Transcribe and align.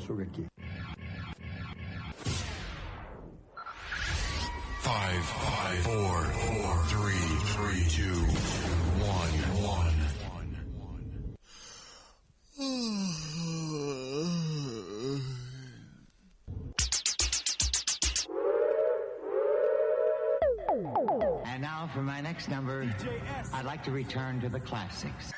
ja 0.00 0.06
sóc 0.06 0.20
aquí. 0.20 0.46
Five, 4.80 5.24
five, 5.24 5.78
four, 5.82 6.24
four, 6.24 6.84
three, 6.88 7.26
three, 7.54 7.84
two, 7.88 8.20
one, 9.04 9.32
one. 9.62 9.94
And 21.46 21.62
now 21.62 21.90
for 21.92 22.02
my 22.02 22.20
next 22.20 22.48
number, 22.48 22.88
I'd 23.52 23.64
like 23.64 23.82
to 23.84 23.90
return 23.90 24.40
to 24.40 24.48
the 24.48 24.60
classics. 24.60 25.32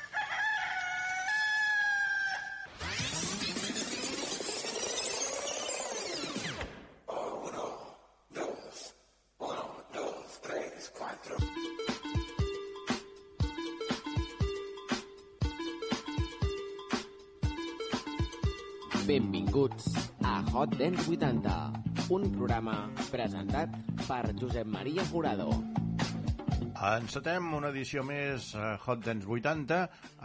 Hot 20.63 20.77
Dance 20.79 21.11
80, 21.11 21.53
un 22.15 22.29
programa 22.31 22.73
presentat 23.11 23.73
per 24.07 24.29
Josep 24.39 24.69
Maria 24.71 25.03
Jurado. 25.09 25.49
Encetem 26.87 27.49
una 27.57 27.67
edició 27.73 27.99
més 28.07 28.45
a 28.55 28.69
Hot 28.79 29.01
Dance 29.03 29.27
80 29.27 29.81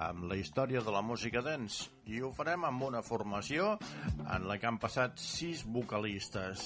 amb 0.06 0.28
la 0.30 0.38
història 0.38 0.84
de 0.86 0.94
la 0.94 1.02
música 1.02 1.42
dance. 1.42 1.88
I 2.06 2.22
ho 2.22 2.30
farem 2.36 2.68
amb 2.68 2.86
una 2.86 3.02
formació 3.02 3.72
en 4.20 4.46
la 4.46 4.60
que 4.62 4.70
han 4.70 4.78
passat 4.78 5.18
sis 5.18 5.64
vocalistes 5.66 6.62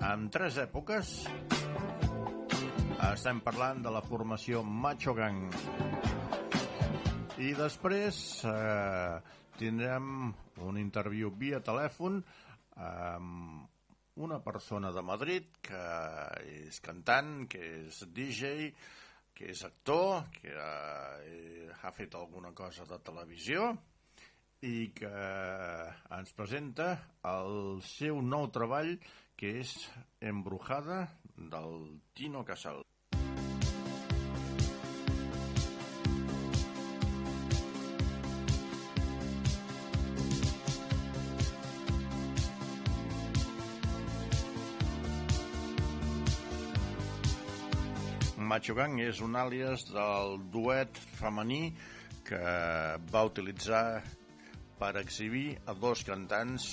en 0.00 0.30
tres 0.32 0.56
èpoques. 0.64 1.12
Estem 3.10 3.44
parlant 3.44 3.84
de 3.84 3.92
la 3.92 4.00
formació 4.08 4.64
Macho 4.64 5.12
Gang. 5.12 5.52
I 7.36 7.52
després 7.60 8.24
eh, 8.48 9.20
tindrem 9.60 10.32
un 10.64 10.80
interviu 10.80 11.36
via 11.36 11.60
telèfon 11.60 12.22
amb 12.80 13.70
una 14.24 14.38
persona 14.42 14.92
de 14.94 15.02
Madrid 15.02 15.56
que 15.62 15.82
és 16.46 16.78
cantant, 16.84 17.48
que 17.50 17.62
és 17.80 18.04
DJ, 18.14 18.70
que 19.34 19.50
és 19.50 19.64
actor, 19.66 20.28
que 20.36 20.54
eh, 20.54 21.66
ha 21.82 21.92
fet 21.94 22.14
alguna 22.14 22.54
cosa 22.54 22.86
de 22.86 23.00
televisió 23.02 23.72
i 24.64 24.92
que 24.96 25.12
ens 26.16 26.32
presenta 26.38 26.88
el 27.28 27.82
seu 27.90 28.22
nou 28.22 28.48
treball 28.54 28.94
que 29.36 29.58
és 29.60 29.74
Embrujada 30.22 31.02
del 31.36 31.98
Tino 32.14 32.44
Casal. 32.46 32.84
Macho 48.54 48.76
Gang 48.78 49.00
és 49.02 49.18
un 49.18 49.32
àlies 49.34 49.82
del 49.88 50.36
duet 50.54 50.98
femení 51.18 51.72
que 52.28 52.42
va 53.10 53.22
utilitzar 53.26 53.98
per 54.78 54.92
exhibir 55.00 55.56
a 55.66 55.74
dos 55.74 56.04
cantants 56.06 56.68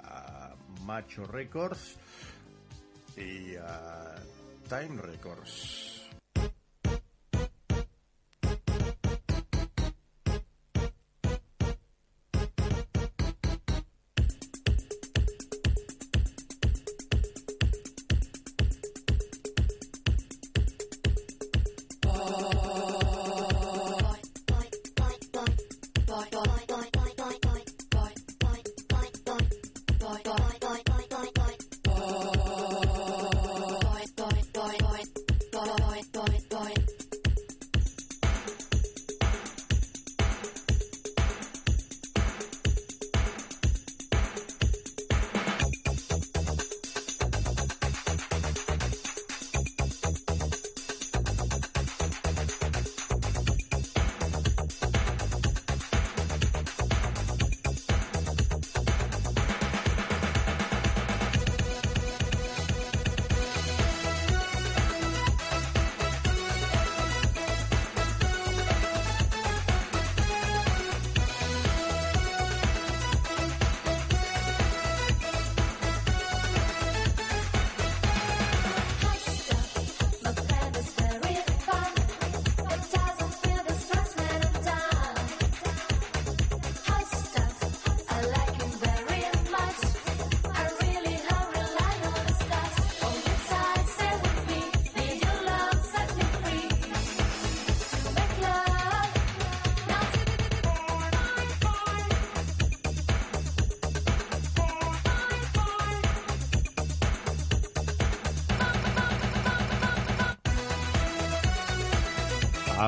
a 0.00 0.54
Macho 0.88 1.28
Records 1.28 1.90
i 3.20 3.52
a 3.60 3.76
Time 4.70 5.04
Records. 5.10 5.85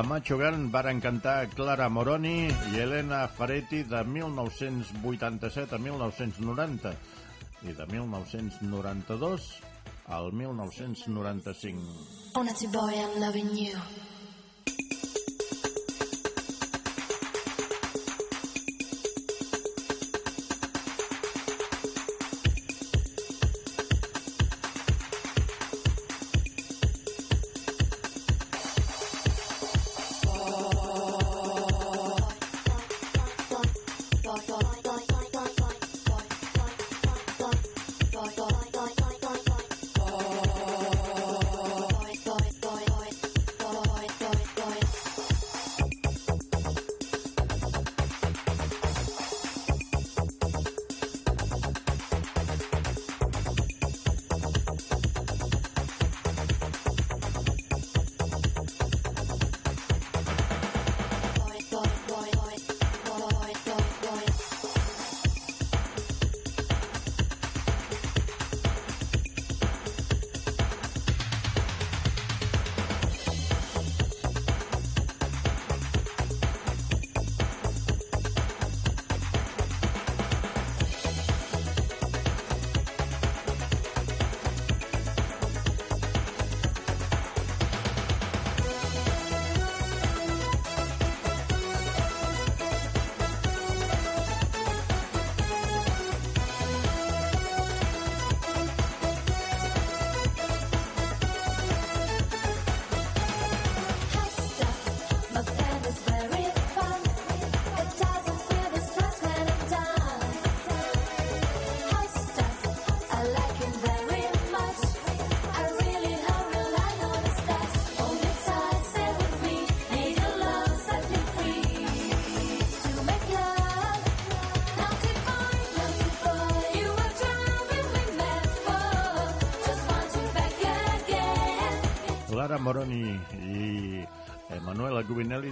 Macho 0.03 0.37
Gun 0.37 0.71
varen 0.71 0.99
cantar 1.01 1.49
Clara 1.49 1.89
Moroni 1.89 2.47
i 2.47 2.77
Elena 2.79 3.27
Faretti 3.27 3.83
de 3.83 4.03
1987 4.03 5.75
a 5.75 5.79
1990 5.79 6.93
i 7.63 7.73
de 7.73 7.85
1992 7.85 9.47
al 10.07 10.31
1995. 10.31 11.81
Oh, 12.35 12.43
naughty 12.43 12.67
boy, 12.67 12.93
I'm 12.93 13.19
loving 13.19 13.49
you. 13.57 13.75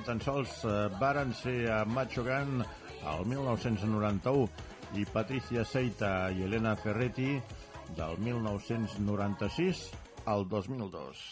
Tan 0.08 0.22
sols 0.24 0.62
eh, 0.64 0.88
varen 1.02 1.34
ser 1.36 1.68
a 1.68 1.82
Machogan 1.86 2.62
el 3.12 3.26
1991 3.28 4.48
i 4.96 5.04
Patricia 5.12 5.66
Seita 5.68 6.30
i 6.32 6.46
Elena 6.48 6.76
Ferretti 6.80 7.36
del 7.98 8.16
1996 8.24 9.84
al 10.32 10.48
2002. 10.48 11.28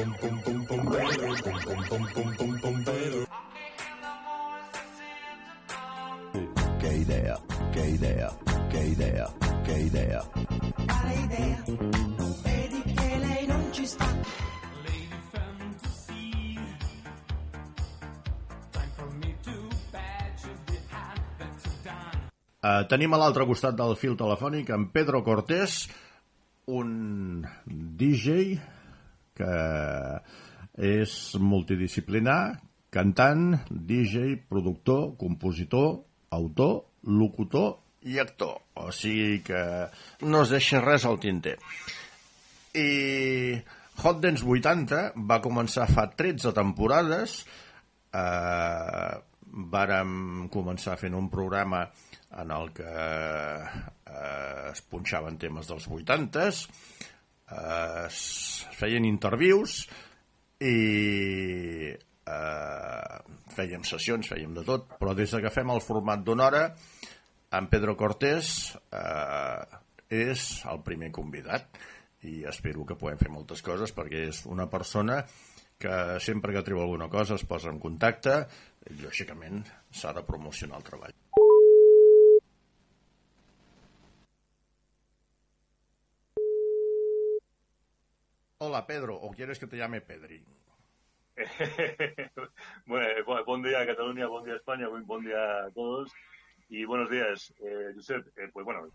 pom 0.00 0.14
idea, 7.00 7.38
qué 7.72 7.90
idea, 7.90 8.30
qué 8.70 8.88
idea, 8.88 9.26
qué 9.64 9.82
idea. 9.82 10.22
Quale 10.86 11.14
idea, 11.24 11.64
vedi 12.44 12.82
che 12.82 13.18
lei 13.18 13.46
non 13.46 13.72
ci 13.72 13.86
sta. 13.86 14.08
Uh, 22.62 22.84
tenim 22.84 23.08
a 23.16 23.16
l'altre 23.16 23.46
costat 23.48 23.74
del 23.74 23.96
fil 23.96 24.18
telefònic 24.20 24.68
en 24.68 24.90
Pedro 24.92 25.22
Cortés, 25.24 25.88
un 26.68 27.40
DJ 27.64 28.60
que 29.40 29.54
és 30.80 31.16
multidisciplinar, 31.40 32.60
cantant, 32.92 33.54
DJ, 33.70 34.36
productor, 34.50 35.14
compositor, 35.20 36.00
autor, 36.36 36.84
locutor 37.04 37.78
i 38.08 38.18
actor. 38.20 38.60
O 38.80 38.90
sigui 38.94 39.40
que 39.44 39.62
no 40.26 40.44
es 40.44 40.54
deixa 40.54 40.80
res 40.84 41.06
al 41.08 41.20
tinter. 41.22 41.56
I 42.76 43.58
Hot 44.00 44.20
Dance 44.22 44.46
80 44.46 45.00
va 45.28 45.40
començar 45.44 45.88
fa 45.90 46.06
13 46.16 46.54
temporades. 46.56 47.40
Eh, 48.16 49.16
vàrem 49.74 50.46
començar 50.54 50.96
fent 50.98 51.16
un 51.18 51.28
programa 51.30 51.82
en 52.40 52.52
el 52.54 52.70
que 52.72 52.86
eh, 52.86 54.70
es 54.70 54.82
punxaven 54.86 55.36
temes 55.42 55.68
dels 55.70 55.88
80s, 55.90 56.62
eh, 57.50 58.08
feien 58.78 59.06
intervius 59.08 59.82
i 60.60 60.76
eh, 61.90 63.20
fèiem 63.56 63.84
sessions, 63.86 64.28
fèiem 64.30 64.54
de 64.56 64.64
tot, 64.66 64.96
però 65.00 65.14
des 65.16 65.32
que 65.32 65.52
fem 65.54 65.70
el 65.72 65.82
format 65.84 66.24
d'una 66.24 66.48
hora, 66.48 66.64
en 67.50 67.66
Pedro 67.70 67.96
Cortés 67.98 68.74
eh, 68.94 69.78
és 70.10 70.50
el 70.70 70.82
primer 70.86 71.10
convidat 71.14 71.80
i 72.26 72.42
espero 72.50 72.84
que 72.86 72.98
puguem 72.98 73.18
fer 73.18 73.30
moltes 73.32 73.62
coses 73.64 73.94
perquè 73.96 74.26
és 74.28 74.44
una 74.46 74.68
persona 74.70 75.22
que 75.80 75.96
sempre 76.20 76.52
que 76.52 76.64
treu 76.66 76.82
alguna 76.82 77.08
cosa 77.08 77.38
es 77.38 77.46
posa 77.48 77.72
en 77.72 77.80
contacte 77.80 78.36
i 78.90 79.00
lògicament 79.00 79.64
s'ha 79.90 80.12
de 80.16 80.26
promocionar 80.28 80.82
el 80.82 80.88
treball. 80.90 81.19
Hola 88.62 88.86
Pedro, 88.86 89.14
o 89.16 89.30
quieres 89.30 89.58
que 89.58 89.66
te 89.66 89.78
llame 89.78 90.02
Pedri? 90.02 90.44
bueno, 92.84 93.06
eh, 93.06 93.24
bu- 93.24 93.42
buen 93.46 93.62
día 93.62 93.86
Cataluña, 93.86 94.26
buen 94.26 94.44
día 94.44 94.56
España, 94.56 94.86
buen, 94.86 95.24
día 95.24 95.64
a 95.64 95.70
todos 95.70 96.12
y 96.68 96.84
buenos 96.84 97.08
días, 97.08 97.54
eh, 97.58 97.92
Josep. 97.94 98.26
Eh, 98.36 98.50
pues 98.52 98.66
bueno, 98.66 98.86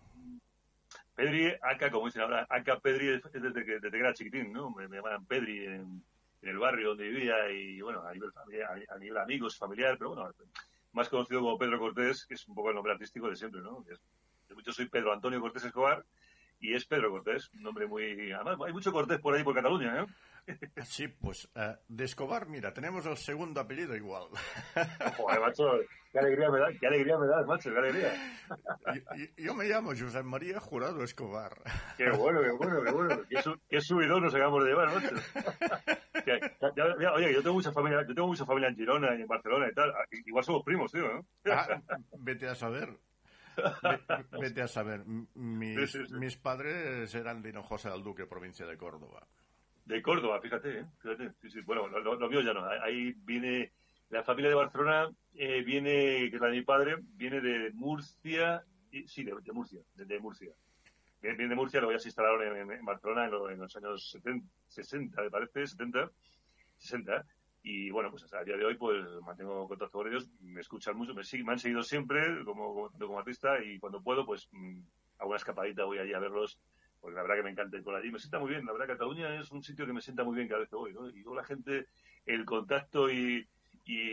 Pedri, 1.15 1.51
acá, 1.63 1.89
como 1.89 2.05
dicen 2.05 2.21
ahora, 2.21 2.45
acá 2.47 2.79
Pedri 2.79 3.15
es 3.15 3.25
es 3.33 3.41
desde 3.41 3.65
que, 3.65 3.79
era 3.97 4.13
chiquitín, 4.13 4.53
¿no? 4.53 4.69
Me, 4.69 4.87
me 4.87 4.97
llamaban 4.97 5.25
Pedri 5.25 5.65
en, 5.65 6.05
el 6.43 6.59
barrio 6.59 6.89
donde 6.89 7.09
vivía 7.09 7.49
y 7.49 7.81
bueno, 7.81 8.05
a 8.05 8.13
nivel, 8.13 8.29
a 8.87 8.97
nivel 8.99 9.17
amigos, 9.17 9.57
familiar, 9.57 9.97
pero 9.97 10.11
bueno, 10.13 10.31
más 10.91 11.09
conocido 11.09 11.39
como 11.41 11.57
Pedro 11.57 11.79
Cortés, 11.79 12.27
que 12.27 12.35
es 12.35 12.47
un 12.47 12.53
poco 12.53 12.69
el 12.69 12.75
nombre 12.75 12.93
artístico 12.93 13.31
de 13.31 13.35
siempre, 13.35 13.61
¿no? 13.61 13.83
Yo 14.63 14.71
soy 14.71 14.87
Pedro 14.89 15.11
Antonio 15.11 15.41
Cortés 15.41 15.63
Escobar 15.63 16.05
y 16.59 16.73
es 16.73 16.85
Pedro 16.85 17.11
Cortés, 17.11 17.49
un 17.53 17.63
nombre 17.63 17.87
muy... 17.87 18.31
Además, 18.31 18.57
hay 18.65 18.73
mucho 18.73 18.91
Cortés 18.91 19.19
por 19.19 19.35
ahí, 19.35 19.43
por 19.43 19.55
Cataluña, 19.55 20.01
¿eh? 20.03 20.05
Sí, 20.85 21.07
pues 21.07 21.49
eh, 21.55 21.75
de 21.87 22.03
Escobar, 22.05 22.47
mira, 22.47 22.71
tenemos 22.71 23.05
el 23.07 23.17
segundo 23.17 23.59
apellido 23.61 23.95
igual. 23.95 24.25
Joder, 25.17 25.39
macho, 25.41 25.63
qué 26.11 26.19
alegría 26.19 26.51
me 26.51 26.59
da, 26.59 26.67
qué 26.79 26.85
alegría 26.85 27.17
me 27.17 27.25
das, 27.25 27.45
macho, 27.47 27.71
qué 27.71 27.79
alegría. 27.79 28.13
Yo, 29.37 29.55
me 29.55 29.65
llamo 29.65 29.89
José 29.97 30.21
María 30.21 30.59
Jurado 30.59 31.03
Escobar. 31.03 31.53
Qué 31.97 32.11
bueno, 32.11 32.41
qué 32.41 32.51
bueno, 32.51 32.83
qué 32.83 32.91
bueno. 32.91 33.21
Qué, 33.27 33.41
su- 33.41 33.59
qué 33.67 33.81
subidón 33.81 34.21
nos 34.23 34.35
acabamos 34.35 34.63
de 34.63 34.69
llevar, 34.69 34.93
macho. 34.93 35.15
Que- 36.23 36.39
ya- 36.61 36.71
ya- 36.75 36.95
ya- 37.01 37.13
oye, 37.13 37.33
yo 37.33 37.41
tengo 37.41 37.55
mucha 37.55 37.71
familia, 37.71 38.05
yo 38.07 38.13
tengo 38.13 38.27
mucha 38.27 38.45
familia 38.45 38.69
en 38.69 38.75
Girona 38.75 39.15
y 39.17 39.21
en 39.21 39.27
Barcelona 39.27 39.67
y 39.71 39.73
tal. 39.73 39.89
Ah, 39.91 40.05
Igual 40.11 40.43
somos 40.43 40.63
primos, 40.63 40.91
tío, 40.91 41.11
¿no? 41.11 41.25
Ah, 41.51 41.81
vete 42.19 42.47
a 42.47 42.53
saber. 42.55 42.89
Ve- 43.55 44.25
Vete 44.41 44.61
a 44.61 44.67
saber. 44.67 45.03
Mis, 45.35 45.91
Sí, 45.91 45.99
sí, 45.99 46.07
sí. 46.07 46.13
mis 46.15 46.37
padres 46.37 47.13
eran 47.15 47.41
de 47.41 47.49
Hinojosa 47.49 47.91
del 47.91 48.03
Duque, 48.03 48.25
provincia 48.25 48.65
de 48.65 48.77
Córdoba. 48.77 49.27
De 49.85 50.01
Córdoba, 50.01 50.39
fíjate, 50.41 50.79
¿eh? 50.79 50.85
Fíjate. 51.01 51.31
Sí, 51.41 51.49
sí. 51.51 51.61
Bueno, 51.61 51.87
lo, 51.87 51.99
lo- 51.99 52.15
lo 52.15 52.29
mío 52.29 52.41
ya 52.41 52.53
no. 52.53 52.65
Ahí 52.65 53.13
viene 53.17 53.71
la 54.09 54.23
familia 54.23 54.49
de 54.49 54.55
Barcelona, 54.55 55.09
eh, 55.33 55.61
viene, 55.63 56.29
que 56.29 56.35
es 56.35 56.41
la 56.41 56.47
de 56.47 56.57
mi 56.57 56.61
padre, 56.63 56.95
viene 57.15 57.41
de 57.41 57.71
Murcia, 57.73 58.63
y, 58.91 59.07
sí, 59.07 59.23
de, 59.23 59.33
de 59.41 59.51
Murcia, 59.51 59.81
de, 59.95 60.05
de 60.05 60.19
Murcia. 60.19 60.51
Viene, 61.21 61.47
de 61.47 61.55
Murcia, 61.55 61.79
luego 61.79 61.93
ya 61.93 61.99
se 61.99 62.09
instalaron 62.09 62.43
en, 62.45 62.55
en- 62.57 62.71
en 62.79 62.85
Barcelona 62.85 63.25
en, 63.25 63.31
lo- 63.31 63.49
en 63.49 63.59
los 63.59 63.75
años 63.75 64.09
70, 64.11 64.47
60, 64.67 65.21
me 65.21 65.29
parece, 65.31 65.65
70, 65.67 66.11
60. 66.77 67.25
Y 67.67 67.89
bueno, 67.89 68.11
pues 68.11 68.21
hasta 68.23 68.41
el 68.41 68.45
día 68.45 68.57
de 68.57 68.65
hoy 68.65 68.75
pues 68.75 69.03
mantengo 69.25 69.67
contacto 69.67 69.97
con 69.97 70.07
ellos, 70.07 70.29
me 70.39 70.61
escuchan 70.61 70.95
mucho, 70.95 71.15
me, 71.15 71.23
me 71.43 71.51
han 71.51 71.57
seguido 71.57 71.81
siempre 71.81 72.45
como, 72.45 72.91
como, 72.91 73.17
artista 73.17 73.59
y 73.59 73.79
cuando 73.79 74.03
puedo 74.03 74.23
pues 74.23 74.47
mm, 74.51 74.81
hago 75.17 75.29
una 75.31 75.37
escapadita, 75.37 75.83
voy 75.83 75.97
allí 75.97 76.13
a 76.13 76.19
verlos 76.19 76.61
porque 76.99 77.15
la 77.15 77.23
verdad 77.23 77.37
que 77.37 77.43
me 77.43 77.49
encanta 77.49 77.77
ir 77.77 77.83
por 77.83 77.95
allí. 77.95 78.11
Me 78.11 78.19
sienta 78.19 78.37
muy 78.37 78.51
bien, 78.51 78.67
la 78.67 78.71
verdad 78.71 78.89
Cataluña 78.89 79.39
es 79.39 79.49
un 79.49 79.63
sitio 79.63 79.87
que 79.87 79.93
me 79.93 80.01
sienta 80.01 80.23
muy 80.23 80.35
bien 80.35 80.47
cada 80.47 80.59
vez 80.59 80.69
que 80.69 80.75
voy, 80.75 80.93
¿no? 80.93 81.09
Y 81.09 81.23
luego 81.23 81.35
la 81.37 81.43
gente, 81.43 81.87
el 82.27 82.45
contacto 82.45 83.09
y, 83.09 83.49
y 83.83 84.11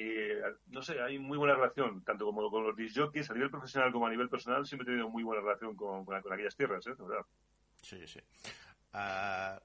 no 0.68 0.80
sé, 0.80 1.02
hay 1.02 1.18
muy 1.18 1.36
buena 1.36 1.54
relación, 1.54 2.02
tanto 2.04 2.24
como 2.24 2.50
con 2.50 2.64
los 2.64 2.74
disjockeys 2.74 3.30
a 3.30 3.34
nivel 3.34 3.50
profesional 3.50 3.92
como 3.92 4.06
a 4.06 4.10
nivel 4.10 4.30
personal, 4.30 4.64
siempre 4.64 4.84
he 4.84 4.92
tenido 4.92 5.10
muy 5.10 5.24
buena 5.24 5.42
relación 5.42 5.76
con, 5.76 6.06
con, 6.06 6.22
con 6.22 6.32
aquellas 6.32 6.56
tierras, 6.56 6.86
¿eh? 6.86 6.94
Sí, 7.82 8.06
sí. 8.06 8.20
Ah, 8.94 9.60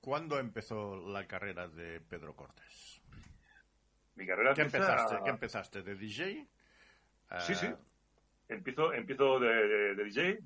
¿Cuándo 0.00 0.38
empezó 0.38 0.96
la 0.96 1.26
carrera 1.26 1.68
de 1.68 2.00
Pedro 2.00 2.34
Cortés? 2.34 2.95
Mi 4.16 4.26
carrera 4.26 4.54
¿Qué 4.54 4.62
empieza- 4.62 4.90
empezaste? 4.92 5.24
¿Qué 5.24 5.30
empezaste? 5.30 5.82
¿De 5.82 5.94
DJ? 5.94 6.46
Ah, 7.30 7.40
Sí, 7.40 7.54
sí. 7.54 7.66
Empiezo, 8.48 8.92
empiezo 8.92 9.40
de, 9.40 9.48
de, 9.48 9.94
de 9.96 10.04
DJ, 10.04 10.38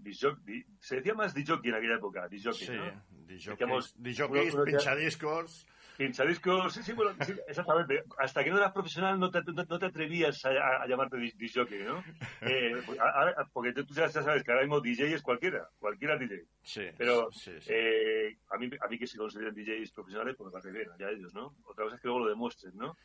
di- 0.43 0.65
se 0.81 0.97
decía 0.97 1.13
más 1.15 1.35
DJ 1.35 1.61
en 1.65 1.75
aquella 1.75 1.97
época, 1.97 2.27
DJ, 2.29 2.53
Sí, 2.55 2.73
¿no? 2.73 2.83
Uno- 2.87 4.65
pinchadiscos. 4.65 5.67
Pinchadiscos, 5.99 6.73
sí, 6.73 6.83
sí, 6.83 6.95
bueno, 6.95 7.13
sí, 7.27 7.35
exactamente. 7.47 8.05
Hasta 8.17 8.43
que 8.43 8.49
no 8.51 8.57
eras 8.57 8.73
profesional 8.73 9.19
no 9.21 9.31
te, 9.31 9.43
no, 9.43 9.65
no 9.69 9.79
te 9.79 9.85
atrevías 9.85 10.43
a, 10.47 10.49
a- 10.49 10.83
a 10.83 10.87
llamarte 10.87 11.19
jockey, 11.55 11.83
¿no? 11.83 12.03
Eh, 12.41 12.81
pues, 12.87 12.99
ahora- 12.99 13.35
porque 13.53 13.75
tú 13.75 13.85
ya 13.93 14.09
sabes 14.09 14.43
que 14.43 14.51
ahora 14.51 14.63
mismo 14.65 14.81
DJ 14.81 15.13
es 15.15 15.21
cualquiera, 15.23 15.69
cualquiera 15.79 16.17
DJ. 16.17 16.47
Sí, 16.63 16.87
Pero 16.97 17.31
sí, 17.33 17.53
sí. 17.61 17.69
eh, 17.71 18.39
a, 18.51 18.57
mí, 18.57 18.71
a 18.81 18.89
mí 18.89 18.99
que 18.99 19.07
se 19.07 19.19
consideren 19.19 19.55
DJs 19.55 19.93
profesionales, 19.93 20.37
pues 20.39 20.47
me 20.47 20.53
parece 20.53 20.71
bien, 20.73 20.89
ya 20.99 21.11
ellos, 21.11 21.35
¿no? 21.35 21.55
Otra 21.65 21.85
cosa 21.85 21.97
es 21.97 22.01
que 22.01 22.09
luego 22.09 22.21
lo 22.25 22.31
demuestren, 22.31 22.75
¿no? 22.79 22.97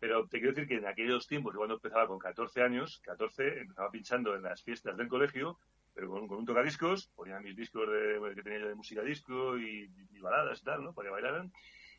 Pero 0.00 0.26
te 0.28 0.38
quiero 0.38 0.52
decir 0.54 0.68
que 0.68 0.76
en 0.76 0.86
aquellos 0.86 1.26
tiempos, 1.26 1.52
yo 1.54 1.58
cuando 1.58 1.74
empezaba 1.74 2.06
con 2.06 2.18
14 2.18 2.62
años, 2.62 3.00
14, 3.04 3.60
empezaba 3.60 3.90
pinchando 3.90 4.34
en 4.34 4.42
las 4.42 4.62
fiestas 4.62 4.96
del 4.96 5.08
colegio, 5.08 5.58
pero 5.94 6.08
con, 6.08 6.28
con 6.28 6.38
un 6.38 6.46
tocadiscos, 6.46 7.08
ponía 7.16 7.40
mis 7.40 7.56
discos 7.56 7.88
de, 7.90 8.32
que 8.34 8.42
tenía 8.42 8.60
yo 8.60 8.68
de 8.68 8.74
música 8.76 9.02
disco 9.02 9.58
y, 9.58 9.90
y 10.12 10.18
baladas 10.20 10.60
y 10.60 10.64
tal, 10.64 10.84
¿no? 10.84 10.92
Para 10.92 11.08
que 11.08 11.12
bailaran. 11.12 11.52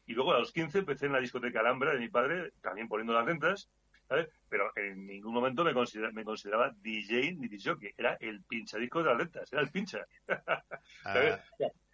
Y 0.05 0.13
luego 0.13 0.33
a 0.33 0.39
los 0.39 0.51
15 0.53 0.79
empecé 0.79 1.07
en 1.07 1.11
la 1.13 1.19
discoteca 1.19 1.59
Alhambra 1.59 1.91
de 1.93 1.99
mi 1.99 2.07
padre, 2.09 2.51
también 2.61 2.87
poniendo 2.87 3.13
las 3.13 3.25
rentas, 3.25 3.69
¿sabes? 4.07 4.29
Pero 4.47 4.71
en 4.77 5.05
ningún 5.05 5.33
momento 5.33 5.63
me, 5.65 5.73
considera- 5.73 6.11
me 6.11 6.23
consideraba 6.23 6.71
DJ 6.81 7.33
ni 7.33 7.47
DJ, 7.49 7.75
era 7.97 8.13
el 8.21 8.41
pinchadisco 8.43 8.99
de 9.03 9.05
las 9.09 9.17
rentas, 9.17 9.51
era 9.51 9.61
el 9.61 9.69
pincha. 9.69 10.05
Ah, 11.03 11.13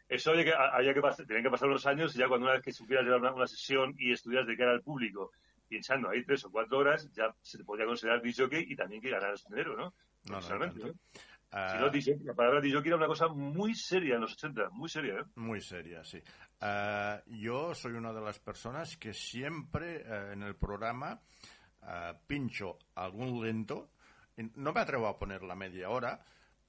Eso 0.08 0.32
había 0.32 0.44
que, 0.46 0.54
había 0.54 0.94
que 0.94 1.02
pas- 1.02 1.26
tenían 1.28 1.44
que 1.44 1.50
pasar 1.50 1.68
los 1.68 1.86
años 1.88 2.16
y 2.16 2.20
ya 2.20 2.28
cuando 2.28 2.46
una 2.46 2.54
vez 2.54 2.64
que 2.64 2.72
supieras 2.72 3.04
llevar 3.06 3.20
una, 3.22 3.34
una 3.34 3.48
sesión 3.48 3.96
y 3.98 4.12
estudias 4.12 4.46
de 4.46 4.56
cara 4.56 4.72
al 4.72 4.82
público, 4.84 5.32
pinchando 5.68 6.10
ahí 6.10 6.24
tres 6.24 6.46
o 6.46 6.52
cuatro 6.52 6.78
horas, 6.80 7.10
ya 7.14 7.34
se 7.42 7.58
te 7.58 7.64
podía 7.64 7.86
considerar 7.86 8.22
DJ 8.22 8.48
y 8.68 8.76
también 8.76 9.02
que 9.02 9.10
ganaras 9.10 9.44
dinero, 9.50 9.76
¿no? 9.76 9.94
no, 10.26 10.42
no. 10.42 10.94
Ah, 11.52 11.72
Si 11.72 11.78
no, 11.80 11.90
DJ, 11.90 12.18
la 12.26 12.34
palabra 12.34 12.60
DJ 12.60 12.80
era 12.86 12.96
una 12.98 13.08
cosa 13.08 13.28
muy 13.30 13.76
seria 13.76 14.16
en 14.16 14.22
los 14.22 14.34
80, 14.34 14.70
muy 14.72 14.90
seria, 14.90 15.14
¿eh? 15.20 15.24
Muy 15.36 15.62
seria, 15.62 16.04
sí. 16.04 16.22
Ah, 16.60 17.22
yo 17.28 17.74
soy 17.74 17.94
una 17.94 18.12
de 18.12 18.22
las 18.22 18.40
personas 18.40 18.98
que 18.98 19.14
siempre 19.14 20.02
eh, 20.06 20.34
en 20.34 20.44
el 20.44 20.56
programa 20.56 21.22
ah, 21.84 22.14
pincho 22.28 22.78
algún 22.96 23.42
lento. 23.46 23.92
No 24.56 24.74
me 24.74 24.82
atrevo 24.82 25.08
a 25.08 25.18
poner 25.18 25.44
la 25.44 25.56
media 25.56 25.90
hora 25.90 26.26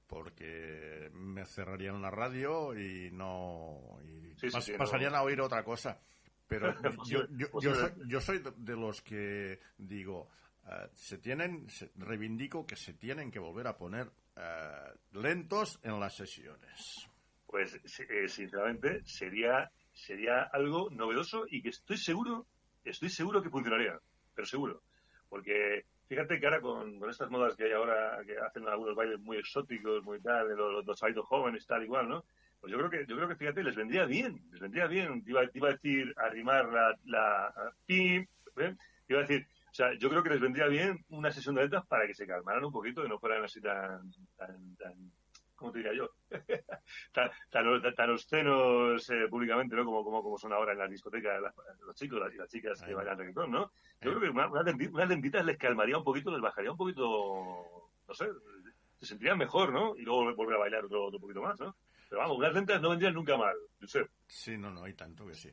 porque 0.07 1.09
me 1.13 1.45
cerrarían 1.45 2.01
la 2.01 2.09
radio 2.09 2.73
y 2.79 3.09
no 3.11 3.99
y 4.03 4.33
Sí, 4.39 4.49
sí, 4.49 4.57
pas- 4.57 4.61
sí, 4.61 4.71
no. 4.71 4.77
pasarían 4.77 5.15
a 5.15 5.21
oír 5.23 5.41
otra 5.41 5.63
cosa. 5.63 5.99
Pero 6.47 6.73
yo, 7.07 7.27
yo, 7.61 7.75
soy, 7.75 7.91
yo 8.07 8.21
soy 8.21 8.39
de- 8.39 8.75
los 8.75 9.01
que 9.01 9.59
digo, 9.77 10.29
ah, 10.65 10.87
se 10.93 11.17
tienen, 11.17 11.69
se- 11.69 11.91
reivindico 11.95 12.65
que 12.65 12.75
se 12.75 12.93
tienen 12.93 13.31
que 13.31 13.39
volver 13.39 13.67
a 13.67 13.77
poner 13.77 14.09
ah, 14.35 14.91
lentos 15.11 15.79
en 15.83 15.99
las 15.99 16.15
sesiones. 16.15 17.07
Pues 17.45 17.73
eh, 17.75 18.27
sinceramente 18.27 19.01
sería 19.05 19.69
sería 19.93 20.43
algo 20.53 20.89
novedoso 20.91 21.45
y 21.49 21.61
que 21.61 21.69
estoy 21.69 21.97
seguro, 21.97 22.45
estoy 22.83 23.09
seguro 23.09 23.41
que 23.41 23.49
funcionaría, 23.49 23.99
pero 24.35 24.45
seguro. 24.45 24.83
Porque 25.27 25.85
fíjate 26.07 26.39
que 26.39 26.45
ahora 26.45 26.61
con, 26.61 26.99
con 26.99 27.09
estas 27.09 27.31
modas 27.31 27.55
que 27.55 27.63
hay 27.63 27.71
ahora, 27.71 28.23
que 28.23 28.37
hacen 28.37 28.67
algunos 28.67 28.95
bailes 28.95 29.19
muy 29.19 29.37
exóticos, 29.37 30.03
muy 30.03 30.21
tal, 30.21 30.47
de 30.49 30.55
los, 30.55 30.85
los 30.85 31.25
jóvenes, 31.25 31.65
tal 31.65 31.83
igual, 31.83 32.07
¿no? 32.07 32.23
Pues 32.59 32.71
yo 32.71 32.77
creo 32.77 32.89
que, 32.89 33.05
yo 33.05 33.15
creo 33.15 33.27
que 33.27 33.35
fíjate, 33.35 33.63
les 33.63 33.75
vendría 33.75 34.05
bien, 34.05 34.41
les 34.51 34.59
vendría 34.59 34.87
bien. 34.87 35.23
Te 35.23 35.31
iba, 35.31 35.47
te 35.47 35.57
iba 35.57 35.69
a 35.69 35.73
decir 35.73 36.13
arrimar 36.17 36.65
la, 36.71 36.97
la 37.05 37.53
pim, 37.85 38.25
¿eh? 38.57 38.75
Te 39.05 39.13
iba 39.13 39.19
a 39.19 39.25
decir, 39.25 39.47
o 39.69 39.73
sea, 39.73 39.93
yo 39.97 40.09
creo 40.09 40.23
que 40.23 40.29
les 40.31 40.39
vendría 40.39 40.67
bien 40.67 41.05
una 41.09 41.31
sesión 41.31 41.55
de 41.55 41.63
letras 41.63 41.85
para 41.87 42.07
que 42.07 42.13
se 42.15 42.25
calmaran 42.27 42.65
un 42.65 42.71
poquito 42.71 43.05
y 43.05 43.09
no 43.09 43.19
fueran 43.19 43.43
así 43.43 43.61
tan, 43.61 44.11
tan, 44.35 44.75
tan 44.75 45.11
¿cómo 45.55 45.71
te 45.71 45.79
diría 45.79 45.93
yo? 45.93 46.09
tan, 47.13 47.29
tan, 47.49 47.95
tan 47.95 48.09
obscenos 48.09 49.09
eh, 49.09 49.27
públicamente, 49.29 49.75
¿no? 49.75 49.85
Como, 49.85 50.03
como, 50.03 50.23
como 50.23 50.37
son 50.37 50.53
ahora 50.53 50.73
en 50.73 50.79
las 50.79 50.89
discotecas 50.89 51.41
las- 51.41 51.55
los 51.85 51.95
chicos 51.95 52.19
las, 52.19 52.33
y 52.33 52.37
las 52.37 52.49
chicas 52.49 52.81
que 52.81 52.93
bailan 52.93 53.17
reggaetón, 53.17 53.51
¿no? 53.51 53.71
Yo 54.01 54.11
Ahí. 54.11 54.17
creo 54.17 54.19
que 54.19 54.29
una- 54.29 54.47
unas 54.49 54.73
unas 54.91 55.09
lentitas 55.09 55.45
les 55.45 55.57
calmaría 55.57 55.97
un 55.97 56.03
poquito, 56.03 56.31
les 56.31 56.41
bajaría 56.41 56.71
un 56.71 56.77
poquito, 56.77 57.91
no 58.07 58.13
sé, 58.13 58.27
se 58.99 59.05
sentirían 59.05 59.37
mejor, 59.37 59.71
¿no? 59.71 59.95
Y 59.95 60.01
luego 60.01 60.33
volver 60.35 60.55
a 60.55 60.59
bailar 60.59 60.85
otro, 60.85 61.05
otro 61.05 61.19
poquito 61.19 61.41
más, 61.41 61.59
¿no? 61.59 61.75
Pero 62.09 62.21
vamos, 62.21 62.37
unas 62.37 62.53
lentas 62.53 62.81
no 62.81 62.89
vendrían 62.89 63.13
nunca 63.13 63.35
mal, 63.37 63.55
yo 63.79 63.87
sé. 63.87 64.07
Sí, 64.27 64.57
no, 64.57 64.71
no, 64.71 64.83
hay 64.83 64.93
tanto 64.93 65.27
que 65.27 65.35
sí. 65.35 65.51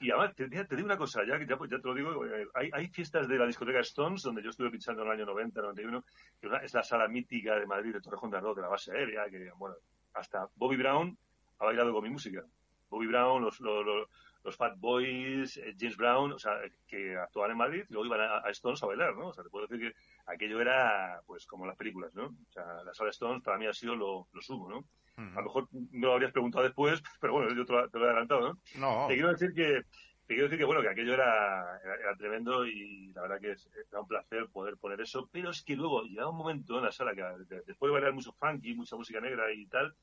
Y 0.00 0.10
además, 0.10 0.34
te, 0.34 0.48
te 0.48 0.76
digo 0.76 0.86
una 0.86 0.98
cosa, 0.98 1.24
ya 1.26 1.38
que 1.38 1.46
ya, 1.46 1.56
pues, 1.56 1.70
ya 1.70 1.78
te 1.78 1.88
lo 1.88 1.94
digo, 1.94 2.26
eh, 2.26 2.46
hay, 2.54 2.70
hay 2.72 2.88
fiestas 2.88 3.26
de 3.26 3.38
la 3.38 3.46
discoteca 3.46 3.80
Stones, 3.80 4.22
donde 4.22 4.42
yo 4.42 4.50
estuve 4.50 4.70
pinchando 4.70 5.02
en 5.02 5.08
el 5.08 5.14
año 5.14 5.26
90, 5.26 5.62
91, 5.62 6.04
que 6.40 6.48
es 6.62 6.74
la 6.74 6.82
sala 6.82 7.08
mítica 7.08 7.58
de 7.58 7.66
Madrid, 7.66 7.94
de 7.94 8.00
Torrejón 8.00 8.30
de 8.30 8.36
Ardoz, 8.36 8.56
de 8.56 8.62
la 8.62 8.68
base 8.68 8.92
aérea, 8.92 9.28
que, 9.30 9.50
bueno, 9.56 9.76
hasta 10.12 10.46
Bobby 10.56 10.76
Brown 10.76 11.16
ha 11.58 11.64
bailado 11.64 11.92
con 11.92 12.04
mi 12.04 12.10
música. 12.10 12.44
Bobby 12.90 13.06
Brown, 13.06 13.42
los, 13.42 13.58
los, 13.60 13.84
los, 13.84 14.08
los 14.44 14.56
Fat 14.56 14.78
Boys, 14.78 15.56
eh, 15.56 15.74
James 15.78 15.96
Brown, 15.96 16.32
o 16.32 16.38
sea, 16.38 16.60
que 16.86 17.16
actuaban 17.16 17.52
en 17.52 17.56
Madrid 17.58 17.84
y 17.88 17.92
luego 17.92 18.06
iban 18.06 18.20
a, 18.20 18.38
a 18.38 18.50
Stones 18.50 18.82
a 18.82 18.86
bailar, 18.86 19.16
¿no? 19.16 19.28
O 19.28 19.32
sea, 19.32 19.42
te 19.42 19.50
puedo 19.50 19.66
decir 19.66 19.88
que 19.90 19.98
aquello 20.26 20.60
era, 20.60 21.20
pues, 21.26 21.46
como 21.46 21.66
las 21.66 21.76
películas, 21.76 22.14
¿no? 22.14 22.26
O 22.26 22.52
sea, 22.52 22.84
la 22.84 22.92
sala 22.92 23.10
Stones 23.10 23.42
para 23.42 23.56
mí 23.56 23.66
ha 23.66 23.72
sido 23.72 23.96
lo, 23.96 24.28
lo 24.32 24.42
sumo, 24.42 24.68
¿no? 24.68 24.84
A 25.16 25.40
lo 25.40 25.42
mejor 25.44 25.68
me 25.72 26.06
lo 26.06 26.12
habrías 26.12 26.32
preguntado 26.32 26.64
después, 26.64 27.02
pero 27.20 27.32
bueno, 27.34 27.54
yo 27.54 27.64
te 27.64 27.72
lo, 27.72 27.88
te 27.88 27.98
lo 27.98 28.04
he 28.06 28.08
adelantado, 28.10 28.40
¿no? 28.40 28.58
No, 28.78 29.06
Te 29.08 29.14
quiero 29.14 29.30
decir 29.30 29.52
que 29.54 29.82
te 30.26 30.34
quiero 30.34 30.44
decir 30.44 30.58
que 30.58 30.64
bueno 30.64 30.80
que 30.80 30.88
aquello 30.88 31.12
era, 31.14 31.78
era, 31.84 31.94
era 31.96 32.16
tremendo 32.16 32.64
y 32.66 33.12
la 33.12 33.22
verdad 33.22 33.40
que 33.40 33.50
es, 33.52 33.68
era 33.90 34.00
un 34.00 34.08
placer 34.08 34.48
poder 34.48 34.76
poner 34.78 35.00
eso, 35.02 35.28
pero 35.30 35.50
es 35.50 35.62
que 35.62 35.76
luego 35.76 36.02
llegaba 36.02 36.30
un 36.30 36.38
momento 36.38 36.78
en 36.78 36.84
la 36.84 36.92
sala 36.92 37.14
que 37.14 37.22
de- 37.22 37.62
después 37.66 37.90
de 37.90 37.92
bailar 37.92 38.12
mucho 38.14 38.32
funky, 38.32 38.74
mucha 38.74 38.96
música 38.96 39.20
negra 39.20 39.52
y 39.52 39.66
tal, 39.66 39.94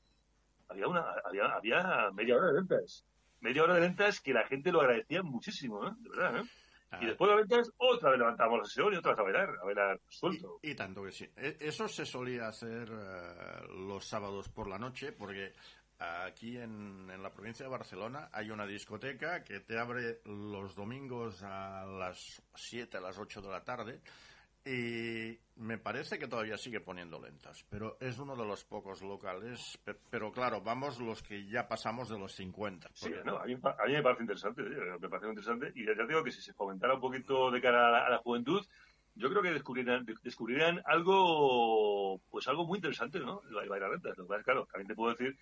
había 0.68 0.86
una 0.88 1.04
había, 1.24 1.46
había 1.46 2.10
media 2.12 2.36
hora 2.36 2.46
de 2.46 2.52
ventas. 2.54 3.04
Media 3.40 3.64
hora 3.64 3.74
de 3.74 3.80
ventas 3.80 4.20
que 4.20 4.32
la 4.32 4.46
gente 4.46 4.70
lo 4.70 4.80
agradecía 4.80 5.22
muchísimo, 5.24 5.86
¿eh? 5.86 5.90
De 5.98 6.08
verdad, 6.08 6.36
¿eh? 6.38 6.44
Y 7.00 7.06
después 7.06 7.30
de 7.30 7.36
las 7.36 7.48
ventas, 7.48 7.70
otra 7.78 8.10
vez 8.10 8.18
levantábamos 8.18 8.58
la 8.60 8.64
sesión 8.66 8.92
y 8.92 8.96
otra 8.96 9.12
vez 9.12 9.18
a 9.20 9.22
bailar, 9.22 9.48
a 9.60 9.64
bailar 9.64 10.00
suelto. 10.08 10.58
y, 10.62 10.70
y 10.70 10.74
tanto 10.74 11.02
que 11.02 11.12
sí. 11.12 11.28
E- 11.36 11.56
Eso 11.60 11.88
se 11.88 12.04
solía 12.04 12.48
hacer 12.48 12.88
eh, 12.92 13.66
los 13.86 14.04
sábados 14.06 14.48
por 14.48 14.68
la 14.68 14.78
noche, 14.78 15.12
porque 15.12 15.52
aquí 15.98 16.58
en, 16.58 17.08
en 17.10 17.22
la 17.22 17.30
provincia 17.32 17.64
de 17.64 17.70
Barcelona 17.70 18.28
hay 18.32 18.50
una 18.50 18.66
discoteca 18.66 19.42
que 19.44 19.60
te 19.60 19.78
abre 19.78 20.20
los 20.24 20.74
domingos 20.74 21.42
a 21.44 21.86
las 21.86 22.42
7, 22.54 22.96
a 22.96 23.00
las 23.00 23.18
8 23.18 23.40
de 23.40 23.48
la 23.48 23.62
tarde. 23.64 24.00
Y 24.64 25.38
me 25.56 25.76
parece 25.78 26.18
que 26.18 26.28
todavía 26.28 26.56
sigue 26.56 26.80
poniendo 26.80 27.20
lentas, 27.20 27.64
pero 27.68 27.96
es 28.00 28.18
uno 28.18 28.36
de 28.36 28.46
los 28.46 28.64
pocos 28.64 29.02
locales. 29.02 29.76
pe- 29.84 29.96
Pero 30.10 30.30
claro, 30.30 30.60
vamos 30.60 31.00
los 31.00 31.20
que 31.22 31.44
ya 31.48 31.66
pasamos 31.66 32.08
de 32.08 32.18
los 32.18 32.32
50. 32.34 32.88
Sí, 32.94 33.10
no, 33.24 33.38
a, 33.38 33.44
mí, 33.44 33.54
a 33.54 33.86
mí 33.86 33.92
me 33.92 34.02
parece 34.02 34.22
interesante, 34.22 34.62
me 34.62 35.08
parece 35.08 35.28
interesante. 35.28 35.72
Y 35.74 35.84
ya 35.84 35.92
digo 36.06 36.22
que 36.22 36.30
si 36.30 36.40
se 36.40 36.52
fomentara 36.54 36.94
un 36.94 37.00
poquito 37.00 37.50
de 37.50 37.60
cara 37.60 37.88
a 37.88 37.90
la, 37.90 38.06
a 38.06 38.10
la 38.10 38.18
juventud, 38.18 38.64
yo 39.14 39.28
creo 39.30 39.42
que 39.42 39.50
descubrirían, 39.52 40.04
de- 40.04 40.14
descubrirían 40.22 40.80
algo, 40.86 42.20
pues 42.30 42.46
algo 42.46 42.64
muy 42.64 42.78
interesante, 42.78 43.18
¿no? 43.18 43.42
El 43.48 43.54
ba- 43.54 43.62
el 43.64 43.68
bailar 43.68 43.90
lentas. 43.90 44.16
Lo 44.16 44.28
que 44.28 44.42
claro, 44.44 44.66
también 44.66 44.86
te 44.88 44.94
puedo 44.94 45.14
decir 45.14 45.36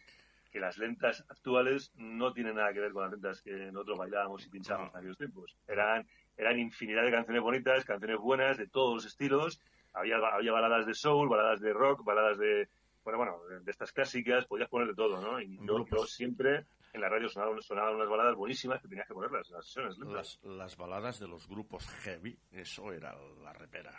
que 0.51 0.61
las 0.61 0.79
lentas 0.79 1.25
actuales 1.29 1.93
no 1.97 2.33
tienen 2.33 2.57
nada 2.57 2.73
que 2.73 2.81
ver 2.81 2.93
con 2.93 3.03
las 3.05 3.13
lentas 3.13 3.41
que 3.43 3.53
nosotros 3.73 3.99
bailábamos 3.99 4.45
y 4.45 4.51
pinchábamos 4.51 4.93
en 4.93 4.99
aquellos 4.99 5.19
tiempos. 5.19 5.57
Eran, 5.69 6.07
eran 6.37 6.59
infinidad 6.59 7.05
de 7.05 7.11
canciones 7.13 7.43
bonitas, 7.43 7.85
canciones 7.85 8.19
buenas, 8.19 8.59
de 8.59 8.67
todos 8.69 8.95
los 8.95 9.05
estilos. 9.07 9.61
Había, 9.93 10.17
había 10.33 10.53
baladas 10.53 10.87
de 10.87 10.95
soul, 10.95 11.29
baladas 11.29 11.61
de 11.61 11.73
rock, 11.73 12.05
baladas 12.05 12.39
de, 12.39 12.69
bueno, 13.05 13.19
bueno, 13.19 13.61
de- 13.65 13.71
estas 13.71 13.93
clásicas, 13.93 14.47
podías 14.47 14.69
poner 14.69 14.89
de 14.89 14.95
todo, 14.95 15.21
¿no? 15.21 15.41
Y 15.41 15.57
yo, 15.59 15.75
Grupos. 15.75 16.01
yo 16.01 16.07
siempre 16.07 16.65
en 16.93 17.01
la 17.01 17.09
radio 17.09 17.29
sonaban, 17.29 17.61
sonaban 17.63 17.95
unas 17.95 18.09
baladas 18.09 18.35
buenísimas 18.35 18.81
que 18.83 18.89
tenías 18.89 19.07
que 19.07 19.15
ponerlas 19.15 19.49
en 19.49 19.55
las 19.57 19.67
sesiones. 19.67 19.99
lentas. 19.99 20.39
Las, 20.43 20.57
las 20.57 20.77
baladas 20.77 21.21
de 21.21 21.29
los 21.29 21.47
grupos 21.49 21.89
heavy, 22.03 22.37
eso 22.51 22.93
era 22.93 23.15
la 23.43 23.53
repera. 23.53 23.93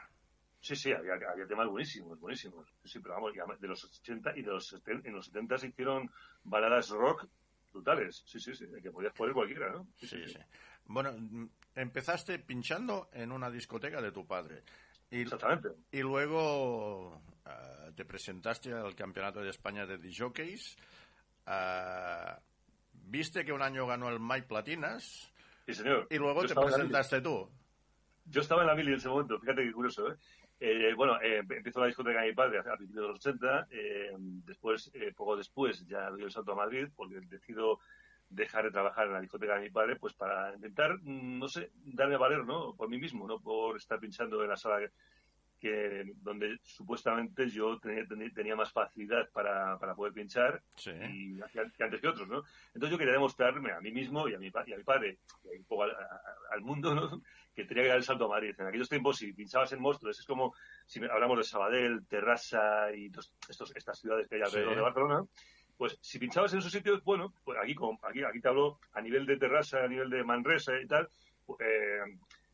Sí, 0.62 0.76
sí, 0.76 0.92
había, 0.94 1.14
había 1.14 1.48
temas 1.48 1.68
buenísimos, 1.68 2.20
buenísimos. 2.20 2.72
Sí, 2.84 3.00
pero 3.00 3.16
vamos, 3.16 3.34
de 3.60 3.68
los 3.68 3.84
80 3.84 4.38
y 4.38 4.44
de 4.44 4.52
los 4.52 4.68
70, 4.68 5.08
en 5.10 5.16
los 5.16 5.26
70 5.26 5.58
se 5.58 5.68
hicieron 5.68 6.10
baladas 6.44 6.90
rock 6.90 7.28
brutales. 7.74 8.24
Sí, 8.28 8.40
sí, 8.40 8.54
sí, 8.54 8.68
que 8.82 8.92
podías 8.92 9.14
poner 9.14 9.34
cualquiera, 9.34 9.72
¿no? 9.72 9.88
Sí, 9.98 10.08
sí. 10.08 10.38
Bueno, 10.86 11.16
empezaste 11.74 12.38
pinchando 12.40 13.10
en 13.14 13.32
una 13.32 13.50
discoteca 13.50 14.02
de 14.02 14.12
tu 14.12 14.28
padre. 14.28 14.64
Y, 15.10 15.22
Exactamente. 15.22 15.70
y 15.92 16.02
luego 16.02 17.22
ah, 17.46 17.90
te 17.96 18.06
presentaste 18.06 18.72
al 18.74 18.96
Campeonato 18.96 19.42
de 19.42 19.50
España 19.50 19.86
de 19.86 19.98
DJs. 19.98 20.78
viste 22.94 23.44
que 23.44 23.52
un 23.52 23.62
año 23.62 23.88
ganó 23.88 24.10
el 24.10 24.20
Mike 24.20 24.48
Platinas 24.48 25.34
Sí, 25.66 25.74
señor. 25.74 26.08
y 26.10 26.18
luego 26.18 26.44
Yo 26.44 26.50
te 26.50 26.62
presentaste 26.62 27.22
tú. 27.22 27.50
Yo 28.26 28.42
estaba 28.42 28.62
en 28.62 28.68
la 28.68 28.76
mili 28.76 28.92
en 28.92 28.98
ese 28.98 29.10
momento, 29.10 29.40
fíjate 29.40 29.64
qué 29.64 29.72
curioso, 29.72 30.12
¿eh? 30.12 30.16
Eh, 30.64 30.94
bueno, 30.96 31.20
eh, 31.20 31.40
empiezo 31.40 31.80
la 31.80 31.88
discoteca 31.88 32.22
de 32.22 32.28
mi 32.28 32.36
padre 32.36 32.60
a 32.60 32.62
a 32.62 32.78
principios 32.78 33.02
de 33.04 33.08
los 33.10 33.18
80, 33.18 33.68
eh, 33.72 34.12
después, 34.46 34.92
eh, 34.94 35.12
poco 35.12 35.36
después, 35.36 35.88
ya 35.88 36.12
doy 36.12 36.22
el 36.22 36.32
salto 36.32 36.52
a 36.52 36.56
Madrid 36.56 36.88
porque 36.96 37.20
decido 37.22 37.80
dejar 38.30 38.66
de 38.66 38.72
trabajar 38.72 39.08
en 39.08 39.14
la 39.14 39.22
discoteca 39.22 39.56
de 39.56 39.62
mi 39.62 39.70
padre, 39.72 39.96
pues 39.96 40.14
para 40.14 40.54
intentar, 40.54 41.00
mm, 41.02 41.40
no 41.40 41.48
sé, 41.48 41.72
darme 41.84 42.14
a 42.16 42.20
valer, 42.20 42.46
¿no? 42.46 42.76
Por 42.76 42.90
mí 42.90 43.00
mismo, 43.00 43.28
no 43.28 43.40
por 43.42 43.76
estar 43.76 44.00
pinchando 44.00 44.44
en 44.44 44.50
la 44.50 44.56
sala 44.56 44.88
que 45.60 46.14
donde 46.18 46.58
supuestamente 46.64 47.48
yo 47.50 47.80
tenía, 47.80 48.06
tenía- 48.34 48.56
más 48.56 48.72
facilidad 48.72 49.30
para, 49.32 49.78
para 49.80 49.94
poder 49.96 50.12
pinchar 50.14 50.64
Sí. 50.76 50.92
y 50.92 51.40
que 51.52 51.84
antes 51.84 52.02
que 52.02 52.08
otros, 52.08 52.28
¿no? 52.28 52.44
Entonces 52.74 52.90
yo 52.92 52.98
quería 52.98 53.14
demostrarme 53.14 53.72
a 53.72 53.80
mí 53.80 53.92
mismo 53.92 54.28
y 54.28 54.34
a 54.34 54.40
mi, 54.40 54.52
y 54.66 54.74
a 54.74 54.78
mi 54.78 54.84
padre 54.84 55.20
y 55.44 55.58
un 55.58 55.66
poco 55.66 55.84
al, 55.84 55.92
a- 55.92 56.22
al 56.52 56.62
mundo, 56.62 56.96
¿no? 56.96 57.22
Que 57.54 57.66
tenía 57.66 57.84
que 57.84 57.90
dar 57.90 57.98
el 57.98 58.04
salto 58.04 58.26
a 58.26 58.30
Madrid. 58.30 58.56
En 58.58 58.68
aquellos 58.68 58.88
tiempos, 58.90 59.18
si 59.18 59.34
pinchabas 59.34 59.72
en 59.74 59.82
Móstoles, 59.82 60.18
es 60.20 60.26
como 60.26 60.54
si 60.86 61.04
hablamos 61.04 61.38
de 61.38 61.44
Sabadell, 61.44 62.06
Terrassa 62.08 62.94
y 62.96 63.10
tos- 63.10 63.34
estos, 63.50 63.76
estas 63.76 64.00
ciudades 64.00 64.28
que 64.28 64.36
hay 64.36 64.42
alrededor 64.42 64.72
Sí. 64.72 64.76
de 64.78 64.82
Barcelona, 64.82 65.26
pues 65.78 65.98
si 66.02 66.18
pinchabas 66.20 66.54
en 66.54 66.60
esos 66.60 66.72
sitios, 66.72 67.04
bueno, 67.04 67.34
pues 67.44 67.58
aquí, 67.62 67.76
como- 67.76 68.00
aquí, 68.04 68.24
aquí 68.24 68.40
te 68.40 68.48
hablo 68.48 68.80
a 68.94 69.02
nivel 69.02 69.26
de 69.26 69.38
Terrassa, 69.38 69.84
a 69.84 69.88
nivel 69.88 70.10
de 70.10 70.24
Manresa 70.24 70.80
y 70.80 70.88
tal, 70.88 71.10
eh, 71.60 72.00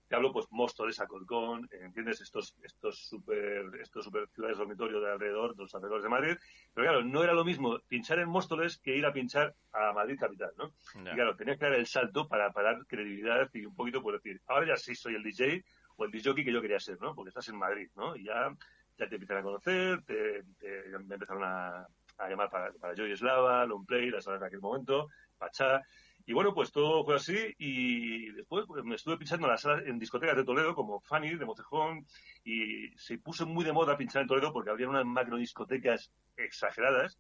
te 0.08 0.16
hablo 0.16 0.32
pues 0.32 0.48
Móstoles, 0.52 1.00
Alcorcón, 1.00 1.66
eh, 1.72 1.80
¿entiendes? 1.82 2.22
Estos, 2.22 2.56
estos 2.64 2.98
super, 3.08 3.66
estos 3.82 4.06
super 4.06 4.28
ciudades 4.30 4.58
dormitorio 4.58 5.02
de 5.02 5.12
alrededor, 5.12 5.56
de 5.56 5.64
los 5.64 5.76
alrededores 5.76 6.04
de 6.04 6.10
Madrid. 6.10 6.38
Pero 6.74 6.88
claro, 6.88 7.04
no 7.04 7.24
era 7.24 7.34
lo 7.34 7.44
mismo 7.44 7.80
pinchar 7.88 8.20
en 8.20 8.30
Móstoles 8.30 8.78
que 8.78 8.96
ir 8.96 9.06
a 9.06 9.12
pinchar 9.14 9.54
a 9.74 9.92
Madrid 9.94 10.18
capital, 10.20 10.52
¿no? 10.58 10.72
Y 11.14 11.16
claro, 11.16 11.36
tenía 11.36 11.58
que 11.58 11.66
dar 11.66 11.74
el 11.74 11.88
salto 11.88 12.28
para, 12.28 12.52
para 12.52 12.74
dar 12.74 12.86
credibilidad 12.88 13.50
y 13.54 13.66
un 13.66 13.76
poquito 13.76 14.02
por 14.02 14.14
decir, 14.14 14.42
ahora 14.48 14.68
ya 14.68 14.78
sí 14.78 14.96
soy 14.96 15.16
el 15.16 15.24
DJ 15.24 15.64
o 15.98 16.06
el 16.06 16.12
DJ 16.12 16.34
que 16.36 16.54
yo 16.54 16.62
quería 16.62 16.80
ser, 16.80 17.00
¿no? 17.02 17.14
Porque 17.14 17.30
estás 17.30 17.50
en 17.50 17.58
Madrid, 17.58 17.90
¿no? 17.96 18.16
Y 18.16 18.24
ya, 18.26 18.56
ya 18.98 19.10
te 19.10 19.16
empiezan 19.16 19.38
a 19.38 19.44
conocer, 19.44 20.04
te, 20.04 20.44
te- 20.58 20.84
me 21.00 21.16
empezaron 21.16 21.44
a, 21.44 21.86
a 22.20 22.30
llamar 22.30 22.50
para, 22.50 22.72
para 22.74 22.96
Joy 22.96 23.16
Slava, 23.18 23.66
Long 23.66 23.86
Play, 23.86 24.10
las 24.10 24.24
salas 24.24 24.40
de 24.42 24.48
aquel 24.48 24.62
momento, 24.62 25.10
Pachá. 25.38 25.82
Y 26.30 26.34
bueno, 26.34 26.54
pues 26.54 26.74
todo 26.74 27.06
fue 27.06 27.16
así 27.16 27.56
y 27.58 28.30
después 28.34 28.66
pues, 28.68 28.84
me 28.84 28.96
estuve 28.96 29.18
pinchando 29.18 29.48
en 29.48 29.52
las 29.54 29.66
en 29.66 29.98
discotecas 29.98 30.36
de 30.36 30.44
Toledo 30.44 30.76
como 30.76 31.00
Fanny, 31.00 31.36
de 31.36 31.46
Mocejón 31.46 32.06
y 32.44 32.90
se 32.98 33.18
puso 33.18 33.48
muy 33.48 33.64
de 33.64 33.72
moda 33.72 33.98
pinchar 33.98 34.24
en 34.24 34.28
Toledo 34.28 34.52
porque 34.52 34.70
había 34.70 34.90
unas 34.90 35.06
macro 35.06 35.38
discotecas 35.38 36.12
exageradas 36.36 37.18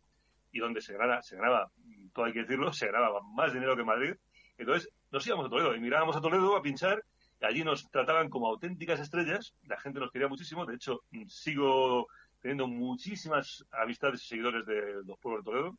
y 0.52 0.60
donde 0.60 0.82
se 0.82 0.91
ganaba, 0.91 1.22
se 1.22 1.38
ganaba, 1.38 1.72
todo 2.13 2.26
hay 2.26 2.34
que 2.34 2.41
decirlo, 2.41 2.74
se 2.74 2.91
ganaba 2.91 3.22
más 3.34 3.54
dinero 3.54 3.78
que 3.78 3.84
Madrid. 3.86 4.13
Entonces 4.58 4.89
nos 5.10 5.26
íbamos 5.26 5.46
a 5.46 5.50
Toledo 5.50 5.74
y 5.74 5.80
mirábamos 5.80 6.17
a 6.17 6.22
Toledo 6.22 6.58
a 6.58 6.62
pinchar 6.62 7.02
allí 7.41 7.63
nos 7.63 7.89
trataban 7.89 8.30
como 8.30 8.48
auténticas 8.48 9.00
estrellas, 9.00 9.54
la 9.63 9.80
gente 9.80 10.00
nos 10.00 10.12
quería 10.12 10.28
muchísimo, 10.28 10.65
de 10.65 10.76
hecho 10.76 11.02
sigo 11.28 12.08
teniendo 12.41 12.67
muchísimas 12.67 13.65
amistades 13.72 14.24
y 14.24 14.28
seguidores 14.28 14.65
de 14.65 15.04
los 15.06 15.17
pueblos 15.20 15.43
de 15.43 15.52
Toledo 15.52 15.78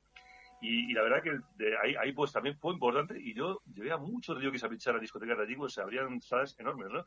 y, 0.60 0.92
la 0.92 1.02
verdad 1.02 1.22
que 1.22 1.38
de 1.56 1.76
ahí, 1.78 2.12
pues 2.12 2.32
también 2.32 2.56
fue 2.56 2.72
importante 2.72 3.20
y 3.20 3.34
yo 3.34 3.62
llevé 3.72 3.92
a 3.92 3.96
muchos 3.96 4.38
de 4.38 4.46
ellos 4.46 4.64
a 4.64 4.68
pinchar 4.68 4.96
a 4.96 4.98
discotecas 4.98 5.36
de 5.38 5.44
allí, 5.44 5.56
pues 5.56 5.74
se 5.74 5.80
abrían 5.80 6.20
salas 6.20 6.56
enormes, 6.58 6.88
¿no? 6.90 7.06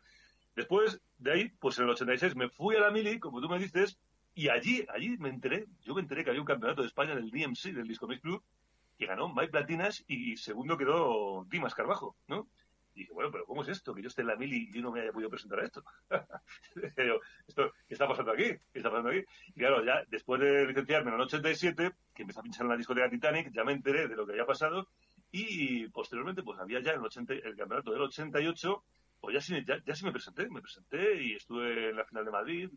Después 0.56 1.02
de 1.18 1.32
ahí, 1.32 1.50
pues 1.60 1.78
en 1.78 1.86
el 1.86 1.92
86 1.92 2.36
me 2.36 2.50
fui 2.50 2.76
a 2.76 2.82
la 2.82 2.92
Mili, 2.92 3.20
como 3.20 3.42
tú 3.42 3.50
me 3.50 3.60
dices, 3.60 3.98
y 4.34 4.50
allí, 4.50 4.86
allí 4.94 5.18
me 5.18 5.30
enteré, 5.30 5.66
yo 5.82 5.94
me 5.94 6.02
enteré 6.02 6.24
que 6.24 6.30
había 6.30 6.42
un 6.42 6.48
campeonato 6.48 6.82
de 6.82 6.88
España 6.88 7.16
del 7.16 7.30
DMC, 7.30 7.74
del 7.74 7.88
Disco 7.88 8.08
Mix 8.08 8.22
Club, 8.22 8.44
que 8.98 9.06
ganó 9.06 9.34
Mike 9.34 9.52
Platinas 9.52 10.04
y 10.08 10.38
segundo 10.38 10.78
quedó 10.78 11.46
Dimas 11.50 11.74
Carbajo, 11.74 12.16
¿no? 12.28 12.48
Dije, 12.94 13.14
bueno, 13.14 13.32
pero 13.32 13.46
¿cómo 13.46 13.62
es 13.64 13.70
esto? 13.70 13.94
Que 13.94 14.02
yo 14.02 14.10
esté 14.10 14.22
en 14.22 14.28
la 14.28 14.36
Mili 14.36 14.70
y 14.70 14.74
yo 14.74 14.82
no 14.82 14.92
me 14.92 15.02
haya 15.02 15.12
podido 15.12 15.30
presentar 15.30 15.60
a 15.60 15.66
esto. 15.66 15.84
Esto 17.48 17.74
¿Qué 17.88 17.94
está 17.94 18.08
pasando 18.08 18.32
aquí? 18.32 18.44
¿Qué 18.44 18.80
está 18.80 18.90
pasando 18.90 19.10
aquí? 19.10 19.24
Y 19.56 19.60
claro, 19.60 19.84
ya 19.84 20.04
después 20.10 20.42
de 20.42 20.66
licenciarme 20.68 21.10
en 21.10 21.16
el 21.16 21.22
87, 21.22 21.92
que 22.14 22.22
empecé 22.24 22.40
a 22.40 22.44
pinchar 22.44 22.64
en 22.64 22.70
la 22.70 22.78
discoteca 22.78 23.10
Titanic, 23.10 23.52
ya 23.54 23.64
me 23.64 23.74
enteré 23.74 24.08
de 24.08 24.16
lo 24.16 24.26
que 24.26 24.34
había 24.34 24.46
pasado 24.46 24.88
y 25.32 25.88
posteriormente 25.88 26.44
pues 26.44 26.60
había 26.60 26.82
ya 26.82 26.92
el, 26.92 27.00
80 27.00 27.34
el 27.34 27.56
campeonato 27.56 27.92
del 27.92 28.02
88, 28.02 28.84
pues 29.22 29.34
ya 29.34 29.42
sí, 29.42 29.64
ya, 29.66 29.82
ya 29.86 29.96
sí 29.96 30.04
me 30.04 30.12
presenté, 30.12 30.50
me 30.50 30.62
presenté 30.62 31.24
y 31.24 31.36
estuve 31.36 31.90
en 31.90 31.96
la 31.96 32.06
final 32.06 32.26
de 32.26 32.32
Madrid, 32.32 32.70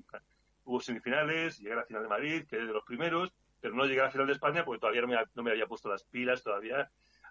hubo 0.65 0.81
semifinales, 0.81 1.59
llegué 1.59 1.73
a 1.73 1.77
la 1.77 1.85
final 1.85 2.03
de 2.05 2.09
Madrid, 2.09 2.45
quedé 2.49 2.67
de 2.67 2.73
los 2.73 2.85
primeros, 2.85 3.33
pero 3.61 3.75
no 3.75 3.85
llegué 3.85 4.01
a 4.01 4.05
la 4.05 4.11
final 4.13 4.27
de 4.29 4.35
España 4.35 4.65
porque 4.65 4.81
todavía 4.81 5.03
no 5.03 5.09
me, 5.09 5.17
no 5.35 5.43
me 5.43 5.51
había 5.51 5.67
puesto 5.67 5.89
las 5.89 6.05
pilas 6.05 6.43
todavía 6.43 6.89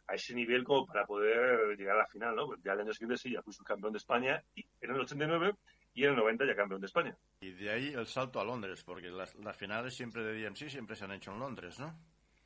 a 0.08 0.16
ese 0.16 0.34
nivel 0.36 0.64
como 0.64 0.86
para 0.86 1.06
poder 1.06 1.78
llegar 1.78 1.96
a 1.96 2.00
la 2.00 2.08
final, 2.08 2.36
¿no? 2.36 2.48
Pues 2.48 2.62
ya 2.64 2.74
el 2.74 2.82
año 2.82 2.94
siguiente 2.94 3.18
sí, 3.18 3.32
ya 3.32 3.42
fui 3.42 3.54
subcampeón 3.54 3.94
de 3.94 3.98
España 3.98 4.44
y 4.56 4.66
en 4.82 4.92
el 4.92 5.00
89 5.02 5.56
y 5.94 6.04
en 6.04 6.10
el 6.12 6.16
90 6.18 6.46
ya 6.46 6.56
campeón 6.56 6.82
de 6.82 6.88
España. 6.88 7.16
Y 7.40 7.52
de 7.52 7.70
ahí 7.72 7.94
el 7.94 8.06
salto 8.08 8.40
a 8.40 8.44
Londres, 8.44 8.84
porque 8.84 9.10
las, 9.10 9.36
las 9.36 9.56
finales 9.56 9.94
siempre 9.96 10.24
de 10.24 10.42
DMC 10.42 10.70
siempre 10.70 10.96
se 10.96 11.06
han 11.06 11.12
hecho 11.12 11.32
en 11.32 11.40
Londres, 11.40 11.80
¿no? 11.80 11.96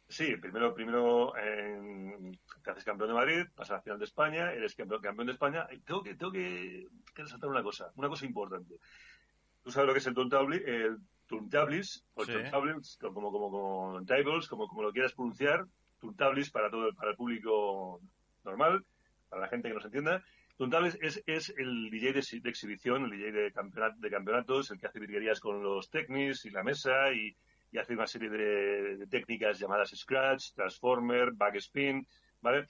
Sí, 0.10 0.38
primero, 0.38 0.74
primero 0.74 1.36
en- 1.38 2.39
te 2.63 2.72
haces 2.72 2.84
campeón 2.86 3.10
de 3.10 3.15
Madrid, 3.15 3.46
pasas 3.56 3.72
a 3.72 3.74
la 3.76 3.82
final 3.82 4.00
de 4.00 4.06
España, 4.06 4.52
eres 4.54 4.74
campeón, 4.76 5.02
campeón 5.02 5.28
de 5.28 5.34
España. 5.34 5.67
Y 5.72 5.80
tengo 5.80 6.02
que, 6.04 6.15
tengo 6.15 6.32
que, 6.32 6.88
que 7.13 7.22
resaltar 7.24 7.50
una 7.50 7.62
cosa, 7.63 7.91
una 7.96 8.08
cosa 8.08 8.26
importante. 8.26 8.76
Tú 9.63 9.72
sabes 9.72 9.88
lo 9.88 9.93
que 9.93 10.00
es 10.00 10.08
el 10.08 10.13
turntablis, 10.13 10.62
el 10.65 10.98
turntablis, 11.26 12.06
o 12.13 12.24
Sí. 12.24 12.32
turntables, 12.32 12.98
como, 13.02 13.32
como, 13.32 13.52
como 13.52 14.06
tables, 14.06 14.48
como, 14.48 14.67
como 14.67 14.84
lo 14.84 14.93
quieras 14.93 15.13
pronunciar, 15.13 15.65
turntablis 15.99 16.49
para 16.51 16.69
todo, 16.69 16.93
para 16.93 17.12
el 17.12 17.17
público 17.17 18.01
normal, 18.43 18.86
para 19.29 19.41
la 19.43 19.47
gente 19.47 19.67
que 19.69 19.75
nos 19.75 19.86
entienda. 19.86 20.23
Turntables 20.57 20.97
es, 21.01 21.21
es 21.27 21.53
el 21.57 21.89
DJ 21.91 22.13
de, 22.13 22.19
exhi- 22.19 22.41
de 22.41 22.49
exhibición, 22.49 23.03
el 23.05 23.12
DJ 23.12 23.31
de, 23.31 23.53
campeonat- 23.53 23.97
de 23.97 24.10
campeonatos, 24.10 24.71
el 24.71 24.79
que 24.79 24.88
hace 24.88 24.99
virguerías 24.99 25.39
con 25.39 25.62
los 25.62 25.89
technics 25.89 26.45
y 26.45 26.49
la 26.49 26.63
mesa 26.63 27.12
y, 27.13 27.36
y 27.71 27.77
hace 27.77 27.93
una 27.93 28.07
serie 28.07 28.29
de, 28.29 28.97
de 28.97 29.07
técnicas 29.07 29.60
llamadas 29.60 29.91
Scratch, 29.95 30.53
Transformer, 30.53 31.31
Backspin, 31.33 32.07
¿vale? 32.41 32.65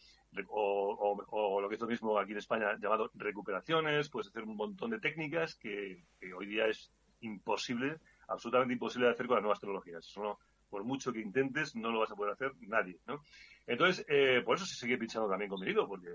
O, 0.50 1.18
o- 1.30 1.62
lo 1.62 1.70
que 1.70 1.76
es 1.76 1.82
lo 1.82 1.88
mismo 1.88 2.20
aquí 2.20 2.34
en 2.34 2.40
España 2.40 2.78
llamado 2.80 3.10
recuperaciones, 3.14 4.10
puedes 4.10 4.28
hacer 4.28 4.44
un 4.44 4.56
montón 4.58 4.90
de 4.92 5.00
técnicas 5.00 5.56
que, 5.56 6.04
hoy 6.36 6.46
día 6.46 6.68
es 6.68 6.92
imposible, 7.22 7.98
absolutamente 8.28 8.74
imposible 8.74 9.08
de 9.08 9.14
hacer 9.14 9.28
con 9.28 9.36
las 9.38 9.44
nuevas 9.44 9.60
tecnologías. 9.60 10.06
Por 10.70 10.84
mucho 10.84 11.12
que 11.14 11.22
intentes, 11.22 11.76
no 11.76 11.92
lo 11.92 12.00
vas 12.00 12.12
a 12.12 12.16
poder 12.16 12.34
hacer 12.34 12.52
nadie, 12.62 13.00
¿no? 13.08 13.22
Entonces, 13.66 14.06
eh, 14.10 14.42
por 14.46 14.56
eso 14.58 14.66
se 14.66 14.76
sigue 14.76 14.98
pinchando 14.98 15.30
también 15.30 15.50
con 15.50 15.60
vinilo, 15.60 15.88
porque 15.88 16.10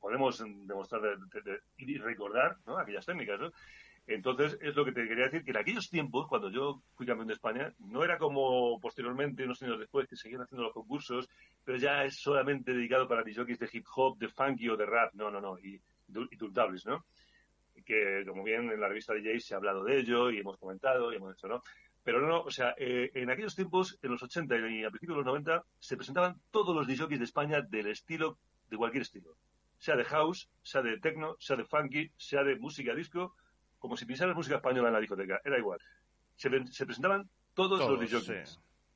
podemos 0.00 0.42
demostrar 0.66 1.00
de- 1.02 1.16
de- 1.16 1.52
de- 1.52 1.60
y 1.78 1.96
recordar 1.98 2.56
¿no? 2.66 2.78
aquellas 2.78 3.06
técnicas, 3.06 3.40
¿no? 3.40 3.50
Entonces, 4.06 4.58
es 4.60 4.76
lo 4.76 4.84
que 4.84 4.92
te 4.92 5.08
quería 5.08 5.24
decir, 5.24 5.42
que 5.44 5.50
en 5.52 5.56
aquellos 5.56 5.88
tiempos, 5.88 6.26
cuando 6.28 6.50
yo 6.50 6.82
fui 6.94 7.06
campeón 7.06 7.28
de 7.28 7.34
España, 7.34 7.72
no 7.78 8.04
era 8.04 8.18
como 8.18 8.78
posteriormente, 8.78 9.44
unos 9.44 9.62
años 9.62 9.78
después, 9.78 10.06
que 10.06 10.16
seguían 10.16 10.42
haciendo 10.42 10.64
los 10.64 10.74
concursos, 10.74 11.26
pero 11.64 11.78
ya 11.78 12.04
es 12.04 12.20
solamente 12.20 12.74
dedicado 12.74 13.08
para 13.08 13.22
jockeys 13.22 13.58
de 13.58 13.68
hip 13.72 13.86
hop, 13.96 14.18
de 14.18 14.28
funky 14.28 14.68
o 14.68 14.76
de 14.76 14.84
rap, 14.84 15.14
no, 15.14 15.30
no, 15.30 15.40
no, 15.40 15.58
y, 15.58 15.80
y 16.30 16.36
turtables, 16.36 16.84
¿no? 16.84 17.06
Que, 17.86 18.24
como 18.26 18.44
bien 18.44 18.70
en 18.70 18.80
la 18.80 18.88
revista 18.88 19.14
Jay 19.14 19.40
se 19.40 19.54
ha 19.54 19.56
hablado 19.56 19.82
de 19.84 20.00
ello 20.00 20.30
y 20.30 20.38
hemos 20.38 20.58
comentado 20.58 21.10
y 21.12 21.16
hemos 21.16 21.32
hecho, 21.34 21.48
¿no? 21.48 21.62
Pero 22.04 22.20
no, 22.20 22.28
no, 22.28 22.40
o 22.42 22.50
sea, 22.50 22.74
eh, 22.76 23.10
en 23.14 23.30
aquellos 23.30 23.56
tiempos, 23.56 23.98
en 24.02 24.10
los 24.10 24.22
80 24.22 24.54
y 24.68 24.84
a 24.84 24.90
principios 24.90 25.16
de 25.16 25.24
los 25.24 25.26
90, 25.26 25.64
se 25.78 25.96
presentaban 25.96 26.38
todos 26.50 26.76
los 26.76 26.86
jockeys 26.98 27.18
de 27.18 27.24
España 27.24 27.62
del 27.62 27.86
estilo, 27.86 28.38
de 28.68 28.76
cualquier 28.76 29.02
estilo. 29.02 29.36
Sea 29.78 29.96
de 29.96 30.04
house, 30.04 30.50
sea 30.62 30.82
de 30.82 30.98
techno, 30.98 31.36
sea 31.40 31.56
de 31.56 31.64
funky, 31.64 32.10
sea 32.16 32.44
de 32.44 32.56
música 32.56 32.94
disco, 32.94 33.34
como 33.78 33.96
si 33.96 34.04
pisaras 34.04 34.36
música 34.36 34.56
española 34.56 34.88
en 34.88 34.94
la 34.94 35.00
discoteca, 35.00 35.40
era 35.44 35.58
igual. 35.58 35.78
Se, 36.36 36.50
presentaban 36.50 37.28
todos, 37.54 37.80
Todos, 37.80 38.12
los 38.12 38.24
sí. 38.24 38.34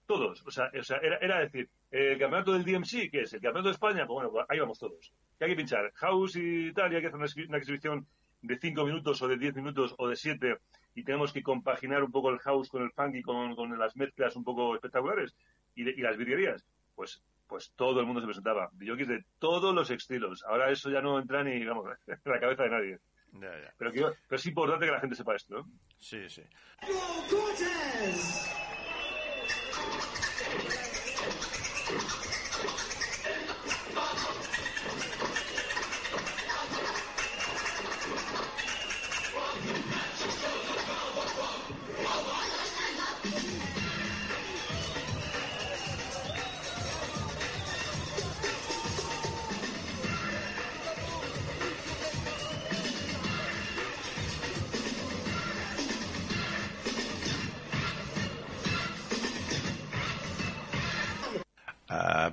Todos. 0.07 0.43
O 0.47 0.51
sea, 0.51 0.71
o 0.79 0.83
sea 0.83 0.99
era, 0.99 1.17
era 1.19 1.41
decir, 1.41 1.69
el 1.91 2.19
campeonato 2.19 2.53
del 2.53 2.65
DMC, 2.65 3.11
¿qué 3.11 3.21
es? 3.23 3.33
¿El 3.33 3.41
campeonato 3.41 3.69
de 3.69 3.73
España? 3.73 4.07
Pues 4.07 4.15
bueno, 4.15 4.31
pues 4.31 4.47
ahí 4.49 4.59
vamos 4.59 4.79
todos. 4.79 5.13
Que 5.39 5.45
hay 5.45 5.51
que 5.53 5.57
pinchar 5.57 5.93
house 5.95 6.37
y 6.37 6.73
tal, 6.73 6.93
y 6.93 6.97
hay 6.97 7.03
que 7.03 7.09
hacer 7.09 7.21
una, 7.21 7.29
una 7.49 7.59
exhibición 7.59 8.07
de 8.43 8.59
5 8.59 8.85
minutos 8.85 9.23
o 9.23 9.29
de 9.29 9.37
10 9.37 9.55
minutos 9.57 9.95
o 9.99 10.09
de 10.09 10.17
7 10.17 10.57
y 10.99 11.05
tenemos 11.05 11.33
que 11.33 11.45
compaginar 11.45 12.03
un 12.03 12.11
poco 12.11 12.29
el 12.31 12.41
house 12.41 12.69
con 12.69 12.83
el 12.83 12.91
funk 12.91 13.15
y 13.15 13.23
con, 13.23 13.55
con 13.55 13.79
las 13.79 13.97
mezclas 13.97 14.35
un 14.35 14.43
poco 14.43 14.75
espectaculares 14.75 15.37
y, 15.77 15.85
de, 15.85 15.93
y 15.93 16.01
las 16.01 16.17
virguerías, 16.17 16.65
pues 16.97 17.23
pues 17.47 17.73
todo 17.77 18.01
el 18.01 18.07
mundo 18.07 18.21
se 18.21 18.27
presentaba. 18.27 18.71
Jockeys 18.79 19.09
de 19.09 19.25
todos 19.39 19.75
los 19.75 19.91
estilos. 19.91 20.45
Ahora 20.47 20.71
eso 20.71 20.91
ya 20.91 21.01
no 21.01 21.19
entra 21.19 21.43
ni, 21.43 21.53
digamos, 21.53 21.87
en 22.07 22.19
la 22.25 22.41
cabeza 22.41 22.65
de 22.65 22.71
nadie. 22.71 22.99
Ya, 23.33 23.49
ya. 23.49 23.75
Pero, 23.79 23.93
que, 23.93 24.01
pero 24.01 24.37
es 24.37 24.47
importante 24.47 24.85
que 24.85 24.93
la 24.93 25.01
gente 25.01 25.17
sepa 25.17 25.35
esto, 25.35 25.55
¿no? 25.55 25.71
Sí, 25.99 26.29
sí. 26.29 26.43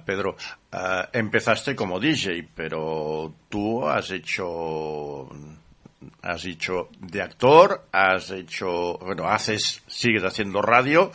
Pedro, 0.06 0.36
eh, 0.72 1.04
empezaste 1.14 1.76
como 1.76 2.00
DJ, 2.00 2.48
pero 2.56 3.34
tú 3.50 3.88
has 3.88 4.12
hecho 4.12 5.30
has 6.22 6.46
hecho 6.46 6.90
de 7.00 7.22
actor, 7.22 7.86
has 7.92 8.32
hecho, 8.32 8.98
bueno, 9.00 9.28
haces, 9.28 9.84
sigues 9.88 10.24
haciendo 10.24 10.62
radio. 10.62 11.12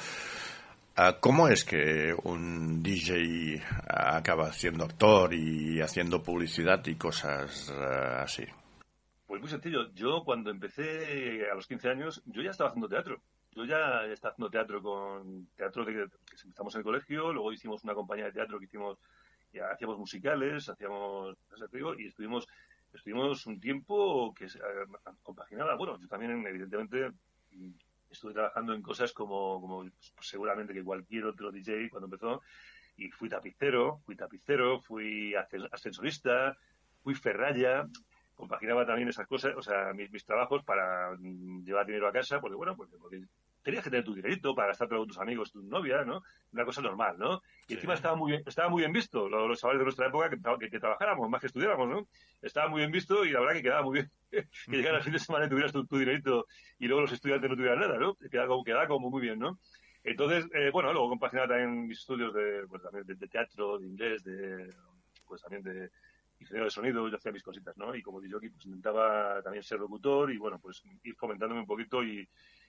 Ah, 0.97 1.17
¿Cómo 1.21 1.49
es 1.49 1.65
que 1.65 2.15
un 2.25 2.83
DJ 2.83 3.63
acaba 3.89 4.53
siendo 4.53 4.85
actor 4.85 5.33
y 5.33 5.81
haciendo 5.81 6.23
publicidad 6.23 6.85
y 6.87 6.97
cosas 6.97 7.71
así? 7.71 8.45
Pues 9.27 9.41
muy 9.41 9.49
sencillo. 9.49 9.93
Yo 9.95 10.23
cuando 10.25 10.51
empecé 10.51 11.49
a 11.51 11.55
los 11.55 11.67
15 11.67 11.89
años, 11.89 12.23
yo 12.27 12.43
ya 12.43 12.51
estaba 12.51 12.71
haciendo 12.71 12.89
teatro. 12.89 13.21
Yo 13.53 13.65
ya 13.65 14.05
estaba 14.07 14.33
haciendo 14.33 14.51
teatro 14.51 14.83
con 14.83 15.47
teatro 15.57 15.85
de 15.85 15.93
que 15.93 16.07
empezamos 16.45 16.75
en 16.75 16.79
el 16.79 16.85
colegio, 16.85 17.33
luego 17.33 17.53
hicimos 17.53 17.83
una 17.85 17.95
compañía 17.95 18.27
de 18.27 18.33
teatro 18.33 18.59
que 18.59 18.67
hicimos, 18.67 18.99
ya 19.53 19.71
hacíamos 19.73 19.99
musicales, 19.99 20.69
hacíamos, 20.69 21.37
y 21.99 22.07
estuvimos 22.07 22.47
estuvimos 22.93 23.47
un 23.47 23.61
tiempo 23.61 24.35
que 24.35 24.47
eh, 24.47 24.49
compaginaba. 25.23 25.77
Bueno, 25.77 25.99
yo 26.01 26.09
también, 26.09 26.45
evidentemente, 26.47 27.11
estuve 28.11 28.33
trabajando 28.33 28.75
en 28.75 28.83
cosas 28.83 29.13
como, 29.13 29.61
como 29.61 29.81
pues, 29.81 30.29
seguramente 30.29 30.75
que 30.75 30.85
cualquier 30.85 31.27
otro 31.27 31.51
DJ 31.51 31.91
cuando 31.91 32.07
empezó. 32.07 32.43
Y 32.97 33.11
fui 33.11 33.29
tapicero, 33.29 34.01
fui 34.05 34.17
tapicero, 34.17 34.81
fui 34.81 35.35
ascensorista, 35.73 36.57
fui 37.03 37.15
ferralla, 37.15 37.89
compaginaba 38.35 38.85
también 38.85 39.09
esas 39.09 39.27
cosas, 39.27 39.55
o 39.57 39.63
sea, 39.63 39.93
mis, 39.95 40.11
mis 40.11 40.25
trabajos 40.25 40.65
para 40.65 41.17
mm, 41.19 41.65
llevar 41.65 41.87
dinero 41.87 42.09
a 42.09 42.13
casa, 42.13 42.41
porque 42.41 42.57
bueno, 42.57 42.77
porque, 42.77 42.97
porque 42.99 43.23
tenías 43.63 43.85
que 43.85 43.91
tener 43.91 44.05
tu 44.05 44.15
dinerito 44.15 44.55
para 44.55 44.69
gastar 44.69 44.89
con 44.89 45.07
tus 45.07 45.19
amigos, 45.19 45.53
tu 45.53 45.63
novia, 45.63 46.05
¿no? 46.05 46.23
Una 46.53 46.65
cosa 46.65 46.81
normal, 46.81 47.17
¿no? 47.19 47.43
Y 47.69 47.75
encima 47.75 47.95
estaba 47.95 48.17
muy 48.17 48.33
bien, 48.33 48.43
estaba 48.47 48.69
muy 48.69 48.81
bien 48.81 48.93
visto, 48.93 49.29
los, 49.29 49.49
los 49.49 49.61
chavales 49.61 49.81
de 49.81 49.85
nuestra 49.85 50.09
época 50.09 50.31
que, 50.31 50.71
que, 50.71 50.81
trabajáramos, 50.81 51.29
más 51.29 51.41
que 51.41 51.49
estudiáramos, 51.49 51.89
¿no? 51.89 52.09
Estaba 52.41 52.69
muy 52.69 52.81
bien 52.81 52.91
visto 52.91 53.25
y 53.25 53.31
la 53.31 53.41
verdad 53.41 53.55
que 53.55 53.63
quedaba 53.63 53.83
muy 53.83 53.95
bien 53.95 54.11
que 54.31 54.77
llegara 54.77 54.99
el 54.99 55.05
fin 55.05 55.13
de 55.13 55.19
semana 55.19 55.47
y 55.47 55.49
tuvieras 55.49 55.73
tu, 55.73 55.85
dinerito 55.99 56.47
y 56.79 56.87
luego 56.87 57.03
los 57.03 57.13
estudiantes 57.13 57.51
no 57.51 57.57
tuvieran 57.57 57.81
nada, 57.81 57.99
¿no? 57.99 58.15
Quedaba 58.15 58.49
como, 58.49 58.65
quedaba 58.65 58.87
como 58.87 59.11
muy 59.11 59.21
bien, 59.21 59.39
¿no? 59.39 59.59
Entonces, 60.03 60.47
eh, 60.55 60.71
bueno, 60.73 60.93
luego 60.93 61.11
compaginaba 61.11 61.49
también 61.49 61.87
mis 61.87 61.99
estudios 61.99 62.33
de, 62.33 62.67
pues, 62.67 62.83
también 62.83 63.05
de, 63.07 63.29
teatro, 63.29 63.79
de 63.79 63.87
inglés, 63.87 64.25
de, 64.25 64.73
pues 65.27 65.43
también 65.43 65.63
de 65.63 65.91
ingeniero 66.39 66.65
de 66.65 66.71
sonido, 66.71 67.07
yo 67.07 67.17
hacía 67.17 67.33
mis 67.33 67.43
cositas, 67.43 67.77
¿no? 67.77 67.95
Y 67.95 68.01
como 68.01 68.19
DJ, 68.19 68.51
pues 68.51 68.65
intentaba 68.65 69.43
también 69.43 69.63
ser 69.63 69.79
locutor 69.79 70.33
y, 70.33 70.39
bueno, 70.39 70.59
pues 70.59 70.83
ir 71.03 71.15
fomentándome 71.17 71.61
un 71.61 71.67
poquito 71.67 72.03
y, 72.03 72.27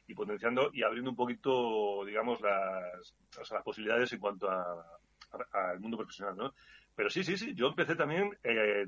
y 0.08 0.14
potenciando 0.14 0.70
y 0.74 0.84
abriendo 0.84 1.12
un 1.12 1.16
poquito, 1.16 2.04
digamos, 2.06 2.42
las, 2.42 3.16
las 3.52 3.64
posibilidades 3.64 4.12
en 4.14 4.20
cuanto 4.20 4.50
al 4.50 5.80
mundo 5.80 5.98
profesional, 5.98 6.36
¿no? 6.36 6.54
Pero 6.96 7.10
sí, 7.10 7.24
sí, 7.24 7.38
sí, 7.38 7.54
yo 7.56 7.68
empecé 7.68 7.96
también 7.96 8.38
eh, 8.44 8.86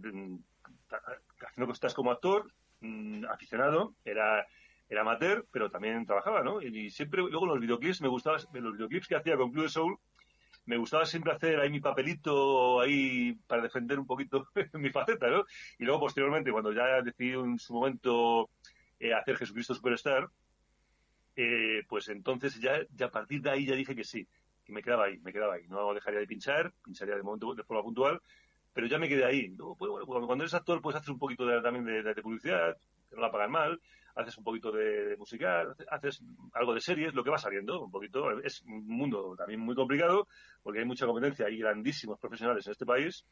haciendo 1.45 1.67
cosas 1.67 1.93
como 1.93 2.11
actor, 2.11 2.51
mm, 2.81 3.25
aficionado, 3.25 3.95
era 4.03 4.45
amateur, 4.99 5.45
pero 5.51 5.69
también 5.69 6.05
trabajaba, 6.05 6.43
¿no? 6.43 6.61
Y, 6.61 6.89
siempre, 6.89 7.21
luego 7.21 7.45
los 7.45 7.59
videoclips, 7.59 8.01
me 8.01 8.07
gustaba, 8.07 8.37
los 8.53 8.73
videoclips 8.73 9.07
que 9.07 9.15
hacía 9.15 9.37
con 9.37 9.51
Club 9.51 9.69
Soul, 9.69 9.97
me 10.65 10.77
gustaba 10.77 11.05
siempre 11.05 11.33
hacer 11.33 11.59
ahí 11.59 11.69
mi 11.69 11.81
papelito 11.81 12.79
ahí 12.79 13.33
para 13.47 13.61
defender 13.61 13.99
un 13.99 14.07
poquito 14.07 14.47
mi 14.73 14.89
faceta, 14.91 15.27
¿no? 15.27 15.45
Y 15.77 15.85
luego, 15.85 16.01
posteriormente, 16.01 16.51
cuando 16.51 16.71
ya 16.71 17.01
decidí 17.01 17.31
en 17.31 17.59
su 17.59 17.73
momento 17.73 18.49
eh, 18.99 19.13
hacer 19.13 19.37
Jesucristo 19.37 19.75
Superstar, 19.75 20.29
eh, 21.35 21.83
pues 21.87 22.09
entonces 22.09 22.59
ya, 22.59 22.79
ya 22.95 23.07
a 23.07 23.11
partir 23.11 23.41
de 23.41 23.51
ahí 23.51 23.65
ya 23.65 23.75
dije 23.75 23.95
que 23.95 24.03
sí, 24.03 24.27
que 24.63 24.73
me 24.73 24.81
quedaba 24.81 25.05
ahí, 25.05 25.19
me 25.19 25.33
quedaba 25.33 25.55
ahí. 25.55 25.67
No 25.67 25.93
dejaría 25.93 26.19
de 26.19 26.27
pinchar, 26.27 26.73
pincharía 26.83 27.15
de 27.15 27.23
momento 27.23 27.53
de 27.53 27.63
forma 27.63 27.83
puntual, 27.83 28.21
pero 28.73 28.87
ya 28.87 28.97
me 28.97 29.09
quedé 29.09 29.25
ahí. 29.25 29.49
pues, 29.49 29.91
cuando 30.05 30.35
eres 30.35 30.53
actor, 30.53 30.81
pues 30.81 30.95
haces 30.95 31.09
un 31.09 31.19
poquito 31.19 31.45
de, 31.45 31.61
también 31.61 31.85
de, 31.85 32.21
publicidad, 32.21 32.77
que 33.09 33.15
no 33.15 33.21
la 33.21 33.31
pagan 33.31 33.51
mal, 33.51 33.79
haces 34.15 34.37
un 34.37 34.43
poquito 34.43 34.71
de, 34.71 35.15
musical, 35.17 35.75
haces 35.89 36.23
algo 36.53 36.73
de 36.73 36.81
series, 36.81 37.13
lo 37.13 37.23
que 37.23 37.29
va 37.31 37.37
saliendo, 37.37 37.83
un 37.83 37.91
poquito. 37.91 38.39
Es 38.41 38.61
un 38.63 38.87
mundo 38.87 39.35
también 39.37 39.59
muy 39.59 39.75
complicado, 39.75 40.27
porque 40.61 40.79
hay 40.79 40.85
mucha 40.85 41.05
competencia, 41.05 41.45
hay 41.47 41.57
grandísimos 41.57 42.19
profesionales 42.19 42.65
en 42.67 42.71
este 42.71 42.85
país, 42.85 43.25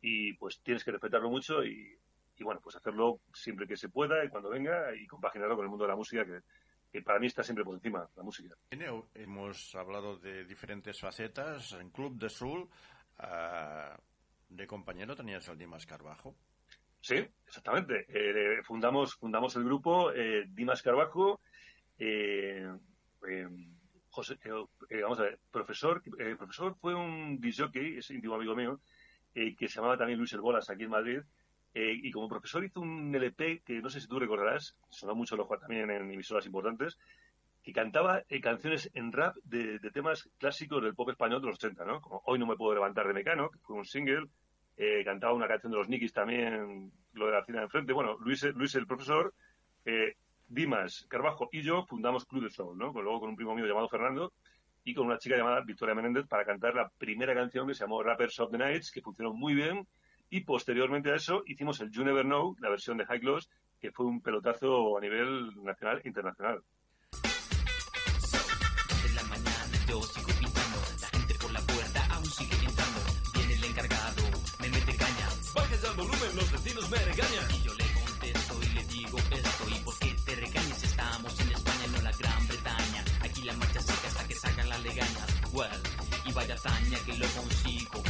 y 0.00 0.34
pues 0.34 0.60
tienes 0.62 0.84
que 0.84 0.92
respetarlo 0.92 1.30
mucho 1.30 1.64
y, 1.64 1.98
y 2.36 2.44
bueno, 2.44 2.60
pues 2.62 2.76
hacerlo 2.76 3.20
siempre 3.32 3.66
que 3.66 3.76
se 3.76 3.88
pueda 3.88 4.24
y 4.24 4.28
cuando 4.28 4.50
venga 4.50 4.94
y 4.94 5.06
compaginarlo 5.06 5.56
con 5.56 5.64
el 5.64 5.70
mundo 5.70 5.84
de 5.84 5.90
la 5.90 5.96
música, 5.96 6.24
que 6.24 6.40
que 6.96 7.02
para 7.02 7.18
mí 7.18 7.26
está 7.26 7.42
siempre 7.42 7.62
por 7.62 7.74
encima 7.74 8.08
la 8.16 8.22
música. 8.22 8.56
Hemos 9.14 9.74
hablado 9.74 10.16
de 10.16 10.46
diferentes 10.46 10.98
facetas. 10.98 11.72
En 11.72 11.90
Club 11.90 12.16
de 12.16 12.30
Sul, 12.30 12.70
uh, 13.18 13.96
de 14.48 14.66
compañero 14.66 15.14
tenías 15.14 15.46
el 15.48 15.58
Dimas 15.58 15.84
Carbajo. 15.84 16.34
Sí, 16.98 17.16
exactamente. 17.46 18.06
Eh, 18.08 18.62
fundamos, 18.62 19.14
fundamos 19.14 19.54
el 19.56 19.64
grupo 19.64 20.10
eh, 20.10 20.46
Dimas 20.48 20.80
Carbajo. 20.80 21.42
Eh, 21.98 22.66
José, 24.08 24.38
vamos 25.02 25.20
a 25.20 25.24
ver, 25.24 25.38
profesor, 25.50 26.02
profesor 26.38 26.76
fue 26.80 26.94
un 26.94 27.38
disjockey, 27.38 27.98
es 27.98 28.10
íntimo 28.10 28.36
amigo 28.36 28.56
mío, 28.56 28.80
que 29.34 29.68
se 29.68 29.74
llamaba 29.74 29.98
también 29.98 30.18
Luis 30.18 30.32
El 30.32 30.40
Bolas 30.40 30.70
aquí 30.70 30.84
en 30.84 30.90
Madrid, 30.90 31.20
eh, 31.78 31.92
y 31.92 32.10
como 32.10 32.26
profesor 32.26 32.64
hizo 32.64 32.80
un 32.80 33.14
LP 33.14 33.60
que 33.60 33.82
no 33.82 33.90
sé 33.90 34.00
si 34.00 34.08
tú 34.08 34.18
recordarás, 34.18 34.74
sonó 34.88 35.14
mucho 35.14 35.36
también 35.36 35.90
en 35.90 36.10
emisoras 36.10 36.46
importantes, 36.46 36.96
que 37.62 37.70
cantaba 37.70 38.22
eh, 38.30 38.40
canciones 38.40 38.90
en 38.94 39.12
rap 39.12 39.36
de, 39.44 39.78
temas 39.92 40.26
clásicos 40.38 40.82
del 40.82 40.94
pop 40.94 41.10
español 41.10 41.42
de 41.42 41.48
los 41.48 41.56
80, 41.56 41.84
¿no? 41.84 42.00
Como 42.00 42.22
Hoy 42.24 42.38
no 42.38 42.46
me 42.46 42.56
puedo 42.56 42.72
levantar 42.72 43.06
de 43.06 43.12
Mecano, 43.12 43.50
que 43.50 43.58
fue 43.58 43.76
un 43.76 43.84
single, 43.84 44.26
eh, 44.78 45.04
cantaba 45.04 45.34
una 45.34 45.46
canción 45.46 45.70
de 45.70 45.76
los 45.76 45.86
Nikis 45.90 46.14
también, 46.14 46.90
lo 47.12 47.26
de 47.26 47.32
la 47.32 47.44
cina 47.44 47.58
de 47.58 47.64
enfrente. 47.64 47.92
Bueno, 47.92 48.16
Luis, 48.20 48.42
Luis 48.54 48.74
el 48.74 48.86
profesor, 48.86 49.34
Dimas, 50.48 51.04
Carbajo 51.10 51.50
y 51.52 51.60
yo 51.60 51.84
fundamos 51.84 52.24
Club 52.24 52.44
de 52.44 52.50
Soul, 52.50 52.78
¿no? 52.78 52.90
Luego 52.90 53.20
con 53.20 53.28
un 53.28 53.36
primo 53.36 53.54
mío 53.54 53.66
llamado 53.66 53.90
Fernando 53.90 54.32
y 54.82 54.94
con 54.94 55.04
una 55.04 55.18
chica 55.18 55.36
llamada 55.36 55.60
Victoria 55.60 55.94
Menéndez 55.94 56.26
para 56.26 56.46
cantar 56.46 56.74
la 56.74 56.88
primera 56.88 57.34
canción 57.34 57.68
que 57.68 57.74
se 57.74 57.84
llamó 57.84 58.02
Rappers 58.02 58.40
of 58.40 58.50
the 58.50 58.56
Nights, 58.56 58.90
que 58.90 59.02
funcionó 59.02 59.34
muy 59.34 59.54
bien 59.54 59.86
y 60.30 60.40
posteriormente 60.40 61.10
a 61.10 61.16
eso 61.16 61.42
hicimos 61.46 61.80
el 61.80 61.90
You 61.90 62.04
Never 62.04 62.24
Know, 62.24 62.56
la 62.60 62.70
versión 62.70 62.96
de 62.96 63.06
High 63.06 63.20
Gloss, 63.20 63.48
que 63.80 63.92
fue 63.92 64.06
un 64.06 64.20
pelotazo 64.20 64.96
a 64.96 65.00
nivel 65.00 65.62
nacional 65.62 66.00
e 66.04 66.08
internacional. 66.08 66.62
Vaya 86.36 86.54
que 87.06 87.16
lo 87.16 87.26
consigo. 87.28 88.02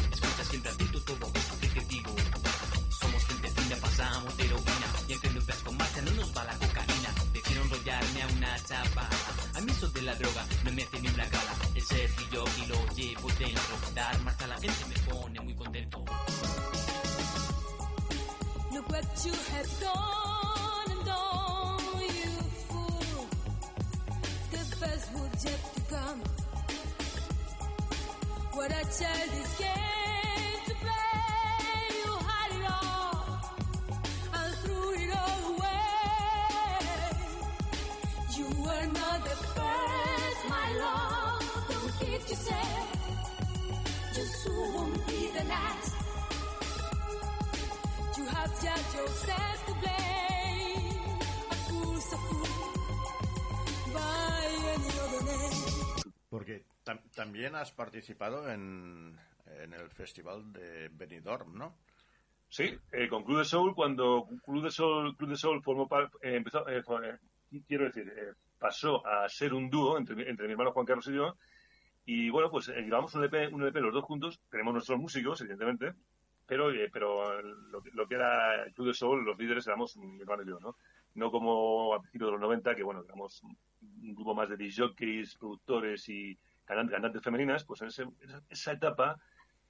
La 10.06 10.14
droga 10.14 10.46
no 10.64 10.72
me 10.72 10.82
hace 10.84 11.00
ni 11.00 11.08
una 11.08 11.26
gala. 11.26 11.52
El 11.74 11.82
ser 11.82 12.10
yo 12.32 12.44
y 12.62 12.66
lo 12.66 12.76
llevo 12.94 13.28
dentro. 13.38 13.76
Dar 13.94 14.20
marcha 14.20 14.44
a 14.44 14.48
la 14.48 14.56
gente 14.60 14.84
me 14.86 14.94
pone 15.12 15.40
muy 15.40 15.54
contento. 15.54 16.04
Look 18.72 18.88
what 18.88 19.04
you 19.24 19.32
have 19.52 19.80
done 19.80 20.90
and 20.92 21.04
done, 21.04 22.02
you 22.20 22.32
fool. 22.68 23.26
The 24.52 24.76
best 24.80 25.12
would 25.14 25.44
yet 25.44 25.60
to 25.74 25.80
come. 25.92 26.20
What 28.54 28.70
a 28.70 28.84
child 28.98 29.32
is 29.42 29.58
game 29.58 30.55
first, 40.66 40.74
my 40.74 40.78
love. 40.78 41.66
Don't 41.68 41.98
kid 41.98 42.30
yourself. 42.30 42.96
Just 44.14 44.46
who 44.46 44.74
won't 44.74 45.06
be 45.06 45.30
the 45.38 45.44
last. 45.44 45.94
You 48.16 48.24
have 48.24 48.62
just 48.62 48.96
yourself 48.96 49.66
to 49.66 49.74
blame. 49.74 51.18
A 51.50 51.54
fool 51.54 52.00
so 52.00 52.16
fool 52.16 52.46
by 53.92 54.46
any 54.74 54.90
other 55.04 55.24
name. 55.24 56.02
Porque 56.30 56.64
tam 56.84 56.98
también 57.14 57.54
has 57.54 57.72
participado 57.72 58.50
en, 58.50 59.18
en, 59.62 59.72
el 59.72 59.90
festival 59.90 60.52
de 60.52 60.88
Benidorm, 60.88 61.56
¿no? 61.56 61.74
Sí, 62.48 62.78
eh, 62.92 63.08
con 63.08 63.24
Club 63.24 63.38
de 63.38 63.44
Soul, 63.44 63.74
cuando 63.74 64.28
Club 64.44 64.62
de 64.62 64.70
Soul, 64.70 65.16
Club 65.16 65.30
de 65.30 65.36
Soul 65.36 65.62
formó 65.62 65.88
eh, 66.22 66.36
empezó, 66.36 66.66
eh, 66.68 66.82
quiero 67.66 67.86
decir, 67.86 68.36
pasó 68.66 69.06
a 69.06 69.28
ser 69.28 69.54
un 69.54 69.70
dúo 69.70 69.98
entre, 69.98 70.28
entre 70.30 70.46
mi 70.46 70.52
hermano 70.52 70.72
Juan 70.72 70.86
Carlos 70.86 71.06
y 71.08 71.14
yo, 71.14 71.36
Y 72.04 72.30
bueno, 72.30 72.50
pues 72.50 72.68
eh, 72.68 72.82
grabamos 72.82 73.14
un 73.14 73.24
EP, 73.24 73.48
un 73.48 73.66
EP 73.66 73.80
los 73.80 73.92
dos 73.92 74.04
juntos, 74.04 74.40
tenemos 74.50 74.72
nuestros 74.74 74.98
músicos, 74.98 75.40
evidentemente, 75.40 75.92
pero, 76.46 76.70
eh, 76.72 76.88
pero 76.92 77.42
lo, 77.42 77.82
que- 77.82 77.90
lo 77.92 78.06
que 78.06 78.14
era 78.14 78.64
el 78.64 78.72
Club 78.74 78.88
de 78.88 78.94
Soul, 78.94 79.24
los 79.24 79.38
líderes 79.38 79.66
éramos 79.66 79.96
mi 79.96 80.20
hermano 80.20 80.42
y 80.42 80.48
yo, 80.48 80.58
¿no? 80.60 80.76
No 81.14 81.30
como 81.30 81.94
a 81.94 82.00
principios 82.00 82.28
de 82.28 82.32
los 82.32 82.40
90, 82.40 82.74
que 82.76 82.82
bueno, 82.84 83.02
éramos 83.04 83.42
un 83.42 84.14
grupo 84.14 84.34
más 84.34 84.48
de 84.48 84.56
disjockeys, 84.56 85.36
productores 85.36 86.08
y 86.08 86.38
cantantes, 86.64 86.94
cantantes 86.94 87.22
femeninas, 87.22 87.64
pues 87.64 87.82
en 87.82 87.88
ese- 87.88 88.06
esa, 88.20 88.42
esa 88.48 88.72
etapa 88.72 89.16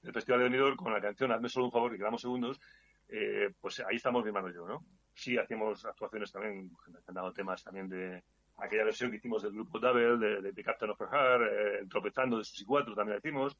del 0.01 0.13
Festival 0.13 0.39
de 0.39 0.43
Benidorm 0.49 0.75
con 0.77 0.93
la 0.93 1.01
canción 1.01 1.31
Hazme 1.31 1.49
solo 1.49 1.65
un 1.67 1.71
favor, 1.71 1.91
que 1.91 1.97
quedamos 1.97 2.21
segundos, 2.21 2.59
eh, 3.07 3.49
pues 3.59 3.79
ahí 3.79 3.95
estamos 3.95 4.23
mi 4.23 4.27
hermano 4.29 4.49
y 4.49 4.53
yo, 4.53 4.67
¿no? 4.67 4.85
Sí, 5.13 5.37
hacíamos 5.37 5.85
actuaciones 5.85 6.31
también, 6.31 6.69
han 7.07 7.13
dado 7.15 7.33
temas 7.33 7.63
también 7.63 7.89
de 7.89 8.23
aquella 8.57 8.83
versión 8.83 9.11
que 9.11 9.17
hicimos 9.17 9.43
del 9.43 9.53
grupo 9.53 9.79
Double, 9.79 10.17
de, 10.17 10.41
de 10.41 10.53
The 10.53 10.63
Captain 10.63 10.91
of 10.91 11.01
Her 11.01 11.41
eh, 11.41 11.85
Tropezando 11.89 12.37
de 12.37 12.43
Susi 12.43 12.65
4 12.65 12.95
también 12.95 13.15
la 13.15 13.19
hicimos. 13.19 13.55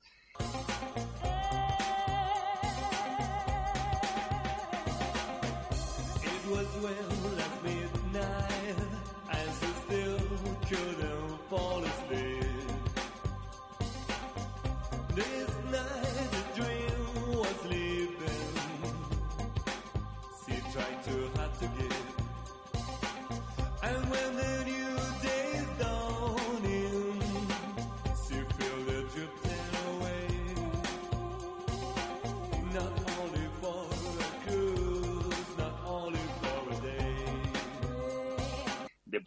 It 6.23 6.53
was 6.53 6.67
well 6.81 7.66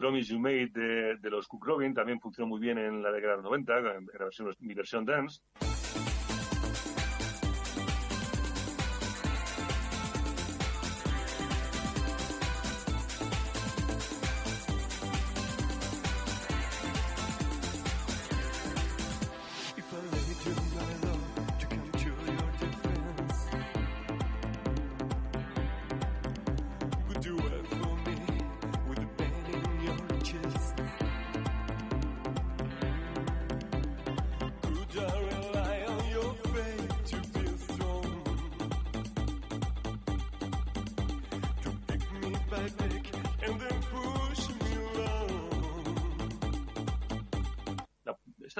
Promise 0.00 0.32
You 0.32 0.40
Made 0.40 0.68
de, 0.68 1.16
de 1.16 1.30
los 1.30 1.46
Cook 1.46 1.66
Robin 1.66 1.92
también 1.92 2.18
funcionó 2.18 2.48
muy 2.48 2.58
bien 2.58 2.78
en 2.78 3.02
la 3.02 3.12
década 3.12 3.36
de 3.36 3.42
los 3.42 3.44
90, 3.44 3.78
en 3.78 3.84
la 3.84 4.24
versión, 4.24 4.56
mi 4.60 4.72
versión 4.72 5.04
dance. 5.04 5.42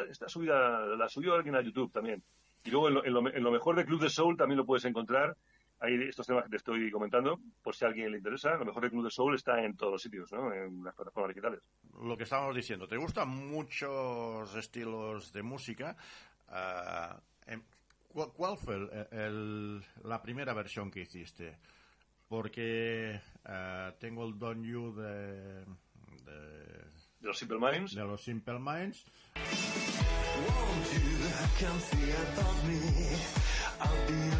Esta 0.08 0.28
subida 0.28 0.80
la 0.96 1.08
subió 1.08 1.34
alguien 1.34 1.56
a 1.56 1.60
YouTube 1.62 1.92
también. 1.92 2.22
Y 2.64 2.70
luego 2.70 2.88
en 2.88 2.94
lo, 3.14 3.32
en 3.34 3.42
lo- 3.42 3.50
mejor 3.50 3.76
de 3.76 3.84
Club 3.84 4.00
de 4.02 4.10
Soul 4.10 4.36
también 4.36 4.58
lo 4.58 4.66
puedes 4.66 4.84
encontrar. 4.84 5.36
Hay 5.82 5.94
estos 6.02 6.26
temas 6.26 6.44
que 6.44 6.50
te 6.50 6.56
estoy 6.56 6.90
comentando, 6.90 7.40
por 7.62 7.74
si 7.74 7.86
a 7.86 7.88
alguien 7.88 8.10
le 8.10 8.18
interesa. 8.18 8.54
Lo 8.56 8.66
mejor 8.66 8.82
de 8.82 8.90
Club 8.90 9.04
de 9.04 9.10
Soul 9.10 9.34
está 9.34 9.64
en 9.64 9.76
todos 9.76 9.92
los 9.92 10.02
sitios, 10.02 10.30
¿no? 10.32 10.52
En 10.52 10.84
las 10.84 10.94
plataformas 10.94 11.30
digitales. 11.34 11.60
Lo 12.02 12.16
que 12.18 12.24
estábamos 12.24 12.54
diciendo, 12.54 12.86
¿te 12.86 12.98
gustan 12.98 13.28
muchos 13.30 14.54
estilos 14.56 15.32
de 15.32 15.42
música? 15.42 15.96
Em, 17.46 17.62
¿cuál, 18.12 18.58
fue 18.58 18.76
el- 19.10 19.82
la 20.04 20.20
primera 20.20 20.52
versión 20.52 20.90
que 20.90 21.00
hiciste? 21.00 21.56
Porque 22.28 23.20
ah, 23.46 23.92
tengo 23.98 24.26
el 24.26 24.38
Don 24.38 24.62
You 24.62 24.94
de, 24.94 25.64
de, 26.24 26.84
De 27.20 27.28
los 27.28 27.38
Simple 27.38 27.58
Minds. 27.58 27.94
de 27.94 28.04
los 28.04 28.22
Simple 28.22 28.58
Minds. 28.58 29.04
Won't 29.36 30.92
you 30.94 31.28
come 31.58 31.80
see 31.80 32.10
about 32.12 32.64
me? 32.64 32.80
I'll 33.80 34.06
be 34.06 34.30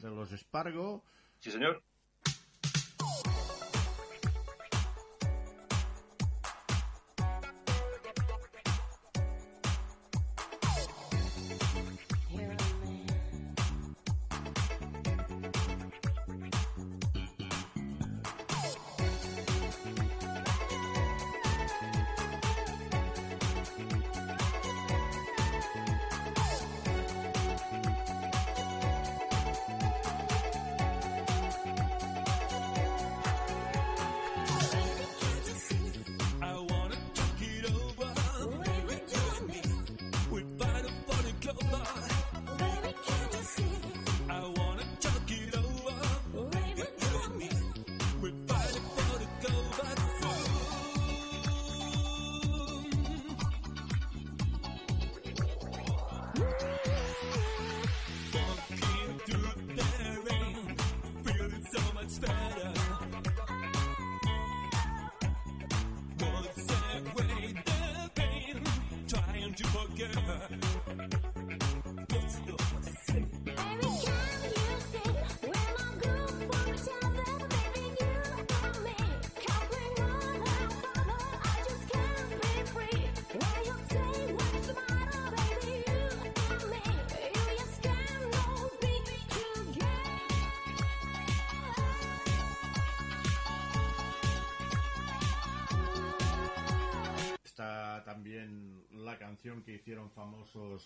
De 0.00 0.10
los 0.10 0.30
Spargo. 0.32 1.04
Sí, 1.40 1.50
señor. 1.50 1.82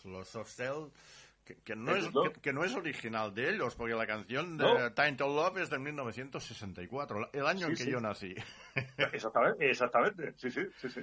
Los 0.07 0.29
Soft 0.29 0.51
Cell, 0.51 0.91
que, 1.45 1.57
que 1.57 1.77
no 1.77 1.95
es, 1.95 2.07
que, 2.07 2.41
que 2.41 2.53
no 2.53 2.65
es 2.65 2.75
original 2.75 3.35
de 3.35 3.51
ellos, 3.51 3.75
porque 3.77 3.95
la 3.95 4.07
canción 4.07 4.57
de 4.57 4.65
No. 4.65 4.93
Time 4.93 5.13
to 5.13 5.29
Love 5.29 5.59
es 5.59 5.71
de 5.71 5.79
1964, 5.79 7.31
el 7.33 7.47
año 7.47 7.67
en 7.67 7.75
que 7.75 7.85
sí. 7.85 7.91
yo 7.91 8.01
nací. 8.01 8.35
Exactamente, 9.13 9.71
exactamente. 9.71 10.35
Sí, 10.37 10.51
sí, 10.51 10.63
sí, 10.81 10.89
sí. 10.89 11.01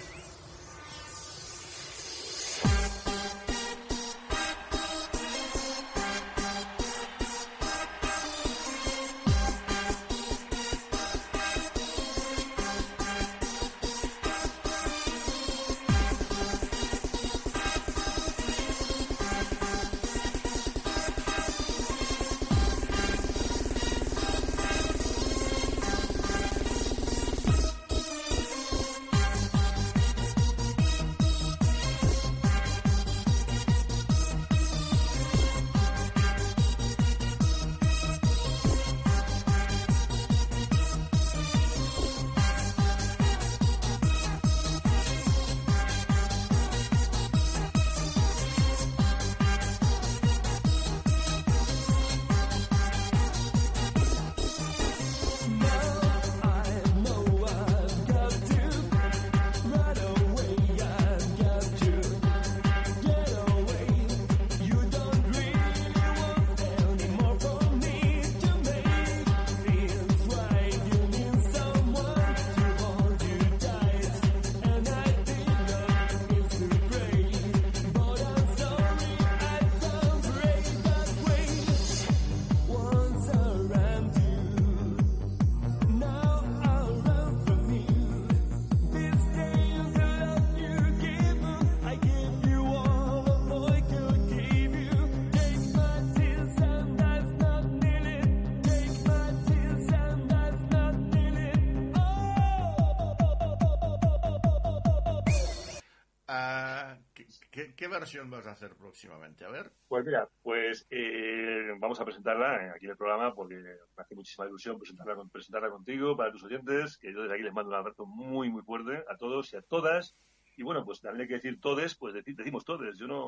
¿Qué, 107.53 107.87
versión 107.87 108.29
vas 108.29 108.47
a 108.47 108.51
hacer 108.51 108.75
próximamente? 108.75 109.45
A 109.45 109.49
ver. 109.49 109.71
Pues 109.87 110.03
mira, 110.05 110.27
pues 110.41 110.87
eh, 110.89 111.71
vamos 111.79 111.99
a 111.99 112.05
presentarla 112.05 112.73
aquí 112.75 112.85
en 112.85 112.91
el 112.91 112.97
programa 112.97 113.33
porque 113.33 113.55
me 113.55 113.71
hace 113.97 114.15
muchísima 114.15 114.47
ilusión 114.47 114.79
presentarla, 114.79 115.23
presentarla 115.31 115.69
contigo 115.69 116.17
para 116.17 116.31
tus 116.31 116.43
oyentes, 116.43 116.97
que 116.97 117.13
yo 117.13 117.21
desde 117.21 117.35
aquí 117.35 117.43
les 117.43 117.53
mando 117.53 117.69
un 117.69 117.75
abrazo 117.75 118.05
muy, 118.05 118.49
muy 118.49 118.63
fuerte 118.63 119.03
a 119.07 119.15
todos 119.17 119.53
y 119.53 119.57
a 119.57 119.61
todas. 119.61 120.15
Y 120.55 120.63
bueno, 120.63 120.83
pues 120.85 121.01
también 121.01 121.21
hay 121.21 121.27
que 121.27 121.35
decir 121.35 121.59
todes, 121.59 121.95
pues 121.95 122.13
deci- 122.13 122.35
decimos 122.35 122.63
todes, 122.65 122.97
yo 122.97 123.07
no, 123.07 123.25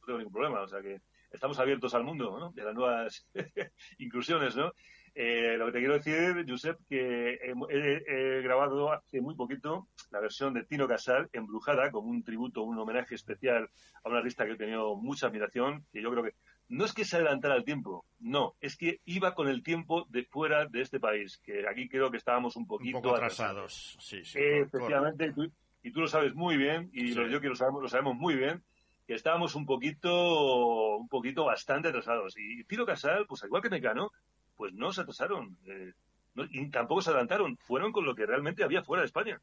no 0.00 0.06
tengo 0.06 0.18
ningún 0.18 0.32
problema, 0.32 0.60
o 0.62 0.68
sea 0.68 0.82
que 0.82 1.00
estamos 1.30 1.58
abiertos 1.58 1.94
al 1.94 2.04
mundo, 2.04 2.38
¿no? 2.38 2.52
De 2.52 2.64
las 2.64 2.74
nuevas 2.74 3.26
inclusiones, 3.98 4.56
¿no? 4.56 4.72
Eh, 5.18 5.56
lo 5.56 5.64
que 5.66 5.72
te 5.72 5.78
quiero 5.78 5.94
decir, 5.94 6.44
Josep, 6.46 6.78
que 6.86 7.30
he, 7.42 7.54
he- 7.70 8.04
he 8.38 8.42
grabado 8.42 8.92
hace 8.92 9.22
muy 9.22 9.34
poquito 9.34 9.88
la 10.10 10.20
versión 10.20 10.52
de 10.52 10.64
Tino 10.64 10.86
Casal, 10.86 11.30
Embrujada, 11.32 11.90
como 11.90 12.10
un 12.10 12.22
tributo, 12.22 12.62
un 12.62 12.78
homenaje 12.78 13.14
especial 13.14 13.70
a 14.04 14.08
una 14.10 14.18
artista 14.18 14.44
que 14.44 14.52
he 14.52 14.56
tenido 14.56 14.94
mucha 14.96 15.28
admiración, 15.28 15.86
que 15.90 16.02
yo 16.02 16.10
creo 16.10 16.22
que 16.22 16.34
no 16.68 16.84
es 16.84 16.92
que 16.92 17.06
se 17.06 17.16
adelantara 17.16 17.54
al 17.54 17.64
tiempo, 17.64 18.04
no, 18.20 18.56
es 18.60 18.76
que 18.76 19.00
iba 19.06 19.34
con 19.34 19.48
el 19.48 19.62
tiempo 19.62 20.04
de 20.10 20.24
fuera 20.24 20.66
de 20.66 20.82
este 20.82 21.00
país, 21.00 21.38
que 21.42 21.66
aquí 21.66 21.88
creo 21.88 22.10
que 22.10 22.18
estábamos 22.18 22.54
un 22.56 22.64
Un 22.64 22.68
poquito 22.68 23.00
poco 23.00 23.14
atrasados. 23.14 23.96
Sí, 23.98 24.22
sí. 24.22 24.38
eh, 24.38 24.60
efectivamente, 24.66 25.28
y 25.28 25.32
tú, 25.32 25.50
y 25.82 25.92
tú 25.92 26.00
lo 26.02 26.08
sabes 26.08 26.34
muy 26.34 26.58
bien, 26.58 26.90
y 26.92 27.08
Sí. 27.08 27.14
lo- 27.14 27.26
yo 27.28 27.40
que 27.40 27.48
lo 27.48 27.54
sabemos, 27.56 27.80
lo 27.80 27.88
sabemos 27.88 28.16
muy 28.16 28.34
bien, 28.36 28.62
que 29.06 29.14
estábamos 29.14 29.54
un 29.54 29.64
poquito, 29.64 30.96
un 30.96 31.08
poquito 31.08 31.44
bastante 31.44 31.88
atrasados. 31.88 32.34
Y 32.36 32.64
Tiro 32.64 32.84
Casal, 32.84 33.24
pues 33.28 33.40
al 33.42 33.48
igual 33.48 33.62
que 33.62 33.70
Mecano, 33.70 34.10
pues 34.56 34.72
no 34.74 34.92
se 34.92 35.02
atrasaron, 35.02 35.56
eh, 35.66 35.92
no- 36.34 36.44
y 36.50 36.68
tampoco 36.70 37.02
se 37.02 37.10
adelantaron, 37.10 37.56
fueron 37.58 37.92
con 37.92 38.04
lo 38.04 38.14
que 38.14 38.26
realmente 38.26 38.64
había 38.64 38.82
fuera 38.82 39.02
de 39.02 39.06
España. 39.06 39.40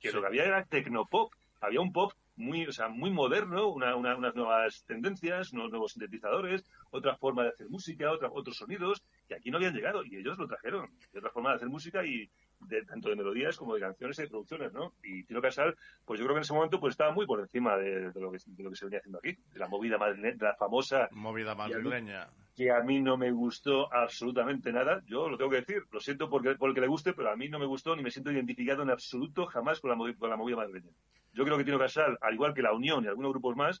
Que 0.00 0.08
lo 0.12 0.20
que 0.20 0.26
había 0.28 0.44
era 0.44 0.64
tecnopop, 0.64 1.32
había 1.60 1.80
un 1.80 1.92
pop 1.92 2.12
muy, 2.36 2.64
o 2.66 2.72
sea, 2.72 2.88
muy 2.88 3.10
moderno, 3.10 3.66
una- 3.68 3.96
una- 3.96 4.14
unas 4.14 4.32
nuevas 4.36 4.84
tendencias, 4.86 5.52
unos 5.52 5.70
nuevos 5.70 5.92
sintetizadores, 5.92 6.64
otra 6.90 7.16
forma 7.16 7.42
de 7.42 7.48
hacer 7.48 7.68
música, 7.68 8.12
otra, 8.12 8.28
otros 8.30 8.56
sonidos, 8.58 9.02
que 9.26 9.34
aquí 9.34 9.50
no 9.50 9.56
habían 9.56 9.74
llegado, 9.74 10.04
y 10.04 10.16
ellos 10.16 10.38
lo 10.38 10.46
trajeron, 10.46 10.88
de 11.12 11.18
otra 11.18 11.30
forma 11.32 11.50
de 11.50 11.56
hacer 11.56 11.68
música 11.68 12.06
y 12.06 12.30
de, 12.60 12.84
tanto 12.84 13.08
de 13.08 13.16
melodías 13.16 13.56
como 13.56 13.74
de 13.74 13.80
canciones 13.80 14.18
y 14.18 14.22
de 14.22 14.28
producciones, 14.28 14.72
¿no? 14.72 14.92
Y 15.02 15.24
Tino 15.24 15.42
Casal, 15.42 15.76
pues 16.04 16.20
yo 16.20 16.26
creo 16.26 16.34
que 16.36 16.38
en 16.38 16.42
ese 16.42 16.52
momento 16.54 16.78
pues 16.78 16.92
estaba 16.92 17.12
muy 17.12 17.26
por 17.26 17.40
encima 17.40 17.76
de, 17.76 18.12
de 18.12 18.20
lo, 18.20 18.30
que, 18.30 18.38
de 18.46 18.62
lo 18.62 18.70
que 18.70 18.76
se 18.76 18.84
venía 18.84 18.98
haciendo 19.00 19.18
aquí, 19.18 19.32
de 19.52 19.58
la 19.58 19.66
movida 19.68 19.98
madrileña, 19.98 20.36
de 20.36 20.44
la 20.46 20.54
famosa 20.54 21.08
Movida 21.10 21.52
y 21.52 21.56
madrileña. 21.56 22.28
Que 22.58 22.72
a 22.72 22.80
mí 22.80 23.00
no 23.00 23.16
me 23.16 23.30
gustó 23.30 23.94
absolutamente 23.94 24.72
nada. 24.72 25.00
Yo 25.06 25.28
lo 25.28 25.38
tengo 25.38 25.48
que 25.48 25.58
decir, 25.58 25.84
lo 25.92 26.00
siento 26.00 26.28
porque, 26.28 26.56
por 26.56 26.70
el 26.70 26.74
que 26.74 26.80
le 26.80 26.88
guste, 26.88 27.12
pero 27.12 27.30
a 27.30 27.36
mí 27.36 27.48
no 27.48 27.60
me 27.60 27.66
gustó 27.66 27.94
ni 27.94 28.02
me 28.02 28.10
siento 28.10 28.32
identificado 28.32 28.82
en 28.82 28.90
absoluto 28.90 29.46
jamás 29.46 29.78
con 29.78 29.92
la, 29.92 30.14
con 30.14 30.28
la 30.28 30.36
movida 30.36 30.56
madrileña. 30.56 30.90
Yo 31.32 31.44
creo 31.44 31.56
que 31.56 31.62
Tino 31.62 31.78
Casal, 31.78 32.18
al 32.20 32.34
igual 32.34 32.54
que 32.54 32.62
La 32.62 32.72
Unión 32.72 33.04
y 33.04 33.06
algunos 33.06 33.30
grupos 33.30 33.54
más, 33.54 33.80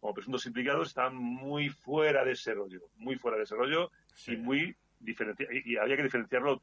como 0.00 0.14
presuntos 0.14 0.44
implicados, 0.46 0.88
están 0.88 1.14
muy 1.14 1.68
fuera 1.68 2.24
de 2.24 2.32
ese 2.32 2.54
rollo, 2.54 2.80
muy 2.96 3.14
fuera 3.14 3.36
de 3.36 3.44
ese 3.44 3.54
rollo 3.54 3.92
y 4.26 4.36
muy 4.36 4.74
y, 5.06 5.14
y 5.72 5.76
había 5.76 5.96
que 5.96 6.02
diferenciarlo, 6.02 6.60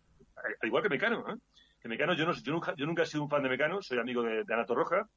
al 0.62 0.68
igual 0.68 0.84
que 0.84 0.90
Mecano, 0.90 1.24
¿eh? 1.30 1.38
Que 1.82 1.88
Mecano, 1.88 2.16
yo, 2.16 2.26
no, 2.26 2.34
yo, 2.34 2.52
nunca, 2.52 2.76
yo 2.76 2.86
nunca 2.86 3.04
he 3.04 3.06
sido 3.06 3.24
un 3.24 3.30
fan 3.30 3.44
de 3.44 3.48
Mecano, 3.48 3.82
soy 3.82 3.98
amigo 3.98 4.24
de, 4.24 4.44
de 4.44 4.54
Ana 4.54 4.66
Torroja, 4.66 5.08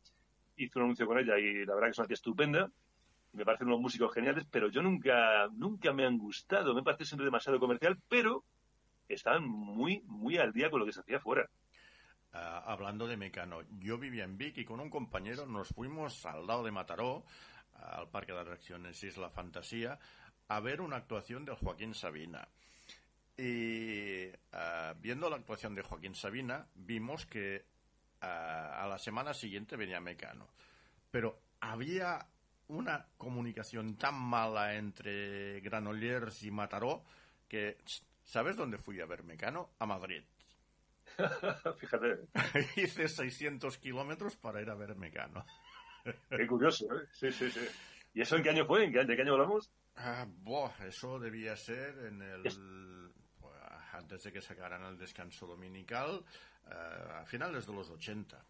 hice 0.54 0.78
un 0.78 0.84
anuncio 0.84 1.04
con 1.04 1.18
ella 1.18 1.36
y 1.36 1.64
la 1.64 1.74
verdad 1.74 1.88
que 1.88 1.90
es 1.90 1.98
una 1.98 2.06
tía 2.06 2.14
estupenda, 2.14 2.70
me 3.32 3.44
parecen 3.44 3.68
unos 3.68 3.80
músicos 3.80 4.12
geniales, 4.12 4.46
pero 4.50 4.68
yo 4.68 4.82
nunca, 4.82 5.48
nunca 5.52 5.92
me 5.92 6.06
han 6.06 6.18
gustado, 6.18 6.74
me 6.74 6.82
parece 6.82 7.04
siempre 7.04 7.26
demasiado 7.26 7.60
comercial, 7.60 7.98
pero 8.08 8.44
estaban 9.08 9.46
muy, 9.46 10.02
muy 10.06 10.38
al 10.38 10.52
día 10.52 10.70
con 10.70 10.80
lo 10.80 10.86
que 10.86 10.92
se 10.92 11.00
hacía 11.00 11.20
fuera. 11.20 11.48
Ah, 12.32 12.62
hablando 12.66 13.06
de 13.06 13.16
Mecano, 13.16 13.62
yo 13.78 13.98
vivía 13.98 14.24
en 14.24 14.36
Vic 14.36 14.58
y 14.58 14.64
con 14.64 14.80
un 14.80 14.90
compañero 14.90 15.46
nos 15.46 15.68
fuimos 15.68 16.26
al 16.26 16.46
lado 16.46 16.62
de 16.62 16.70
Mataró, 16.70 17.24
al 17.74 18.08
Parque 18.10 18.32
de 18.32 18.40
Atracciones 18.40 19.02
Isla 19.02 19.30
Fantasía, 19.30 19.98
a 20.48 20.60
ver 20.60 20.80
una 20.80 20.96
actuación 20.96 21.44
de 21.44 21.54
Joaquín 21.54 21.94
Sabina. 21.94 22.48
Y 23.36 24.26
ah, 24.52 24.94
viendo 25.00 25.30
la 25.30 25.36
actuación 25.36 25.74
de 25.74 25.82
Joaquín 25.82 26.14
Sabina, 26.14 26.66
vimos 26.74 27.24
que 27.24 27.64
ah, 28.20 28.82
a 28.82 28.88
la 28.88 28.98
semana 28.98 29.32
siguiente 29.32 29.76
venía 29.76 30.00
Mecano. 30.00 30.48
Pero 31.10 31.40
había 31.60 32.26
una 32.68 33.06
comunicación 33.16 33.96
tan 33.96 34.14
mala 34.14 34.74
entre 34.76 35.60
Granollers 35.60 36.42
y 36.42 36.50
Mataró 36.50 37.04
que, 37.48 37.78
¿sabes 38.24 38.56
dónde 38.56 38.78
fui 38.78 39.00
a 39.00 39.06
ver 39.06 39.24
Mecano? 39.24 39.70
A 39.78 39.86
Madrid. 39.86 40.22
Fíjate. 41.78 42.28
Hice 42.76 43.08
600 43.08 43.78
kilómetros 43.78 44.36
para 44.36 44.60
ir 44.60 44.70
a 44.70 44.74
ver 44.74 44.94
Mecano. 44.96 45.44
Qué 46.30 46.46
curioso, 46.46 46.86
¿eh? 46.94 47.06
Sí, 47.12 47.32
sí, 47.32 47.50
sí. 47.50 47.66
¿Y 48.14 48.22
eso 48.22 48.36
en 48.36 48.42
qué 48.42 48.50
año 48.50 48.66
fue? 48.66 48.84
¿En 48.84 48.92
qué, 48.92 49.04
¿De 49.04 49.16
qué 49.16 49.22
año 49.22 49.32
hablamos? 49.32 49.70
Ah, 49.96 50.26
buah, 50.28 50.72
eso 50.86 51.18
debía 51.18 51.56
ser 51.56 51.98
en 52.06 52.22
el... 52.22 53.12
antes 53.92 54.22
de 54.22 54.32
que 54.32 54.40
sacaran 54.40 54.84
el 54.84 54.96
descanso 54.96 55.46
dominical, 55.46 56.24
eh, 56.66 57.12
a 57.20 57.24
finales 57.26 57.66
de 57.66 57.72
los 57.72 57.90
80. 57.90 58.44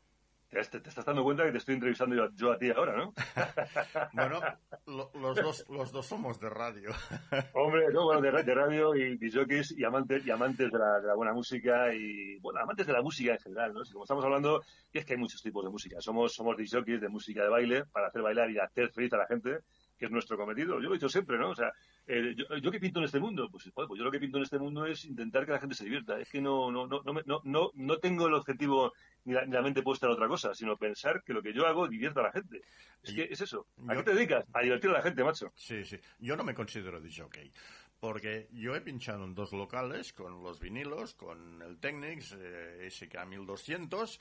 Te, 0.51 0.62
te- 0.62 0.80
te 0.80 0.88
estás 0.88 1.05
dando 1.05 1.22
cuenta 1.24 1.44
que 1.44 1.53
te 1.53 1.59
estoy 1.59 1.74
entrevistando 1.74 2.16
yo, 2.16 2.28
yo 2.34 2.53
a 2.53 2.59
ti 2.59 2.70
ahora, 2.70 2.96
¿no? 2.96 3.12
Bueno, 4.14 4.40
lo- 4.86 5.11
los, 5.14 5.36
dos, 5.36 5.64
los 5.68 5.92
dos 5.92 6.07
somos 6.07 6.40
de 6.40 6.49
radio. 6.49 6.90
Hombre, 7.55 7.92
no, 7.92 8.05
bueno, 8.05 8.20
de, 8.22 8.42
de 8.42 8.55
radio 8.55 8.94
y 8.94 9.18
disjockeys 9.18 9.72
y 9.76 9.84
amantes, 9.84 10.26
y 10.26 10.30
amantes 10.30 10.70
de 10.72 10.78
la, 10.78 11.01
de 11.01 11.07
la 11.07 11.14
buena 11.14 11.32
música 11.34 11.92
y, 11.94 12.38
bueno, 12.38 12.61
amantes 12.61 12.86
de 12.86 12.92
la 12.94 13.03
música 13.03 13.32
en 13.32 13.38
general, 13.40 13.74
¿no? 13.74 13.84
Si 13.84 13.92
como 13.92 14.05
estamos 14.05 14.24
hablando, 14.24 14.62
es 14.92 15.05
que 15.05 15.12
hay 15.12 15.18
muchos 15.18 15.42
tipos 15.42 15.62
de 15.64 15.70
música. 15.70 16.01
Somos, 16.01 16.32
somos 16.32 16.57
disjockeys 16.57 17.01
de 17.01 17.09
música 17.11 17.42
de 17.42 17.49
baile 17.51 17.84
para 17.84 18.09
hacer 18.09 18.22
bailar 18.22 18.51
y 18.51 18.59
hacer 18.59 18.90
feliz 18.90 19.12
a 19.12 19.18
la 19.18 19.26
gente, 19.26 19.59
que 19.99 20.07
es 20.07 20.11
nuestro 20.11 20.38
cometido. 20.38 20.74
Yo 20.80 20.88
lo 20.88 20.90
he 20.90 20.96
dicho 20.96 21.09
siempre, 21.11 21.36
¿no? 21.38 21.51
O 21.51 21.55
sea, 21.55 21.72
eh, 22.07 22.34
yo, 22.36 22.57
yo 22.57 22.70
qué 22.70 22.80
pinto 22.80 23.01
en 23.01 23.05
este 23.05 23.20
mundo? 23.20 23.49
Pues, 23.51 23.70
pues 23.74 23.86
yo 23.99 24.05
lo 24.05 24.11
que 24.11 24.18
pinto 24.20 24.38
en 24.38 24.44
este 24.44 24.59
mundo 24.59 24.86
es 24.86 25.05
intentar 25.05 25.44
que 25.44 25.53
la 25.53 25.61
gente 25.61 25.74
se 25.74 25.84
divierta. 25.84 26.18
Es 26.18 26.30
que 26.30 26.40
no, 26.40 26.70
no, 26.72 26.86
no, 26.86 27.03
no, 27.05 27.12
me- 27.12 27.22
no, 27.26 27.40
no, 27.44 27.70
no 27.74 27.99
tengo 27.99 28.28
el 28.28 28.34
objetivo 28.34 28.92
ni 29.29 29.35
la, 29.35 29.45
ni 29.45 29.53
la 29.53 29.62
mente 29.62 29.83
puesta 29.83 30.07
en 30.07 30.12
otra 30.12 30.26
cosa, 30.26 30.55
sino 30.55 30.76
pensar 30.76 31.22
que 31.22 31.33
lo 31.33 31.43
que 31.43 31.53
yo 31.53 31.66
hago 31.66 31.87
divierta 31.87 32.20
a 32.20 32.24
la 32.24 32.33
gente. 32.33 32.62
Es 33.03 33.12
que 33.14 33.29
es 33.31 33.41
eso. 33.41 33.66
¿A 33.87 33.95
Yo- 33.95 34.01
qué 34.01 34.11
te 34.11 34.14
dedicas? 34.16 34.45
A 34.55 34.61
divertir 34.62 34.91
a 34.91 34.95
la 34.95 35.03
gente, 35.03 35.22
macho. 35.22 35.53
Sí, 35.55 35.85
sí. 35.85 35.99
Yo 36.18 36.37
no 36.37 36.43
me 36.45 36.55
considero 36.55 37.01
jockey. 37.14 37.53
Porque 38.01 38.49
yo 38.53 38.74
he 38.76 38.81
pinchado 38.81 39.24
en 39.24 39.35
dos 39.35 39.53
locales 39.53 40.12
con 40.12 40.43
los 40.43 40.59
vinilos, 40.61 41.14
con 41.14 41.61
el 41.62 41.79
Technics 41.79 42.37
eh, 42.39 42.89
SK 42.91 43.26
1200, 43.26 44.20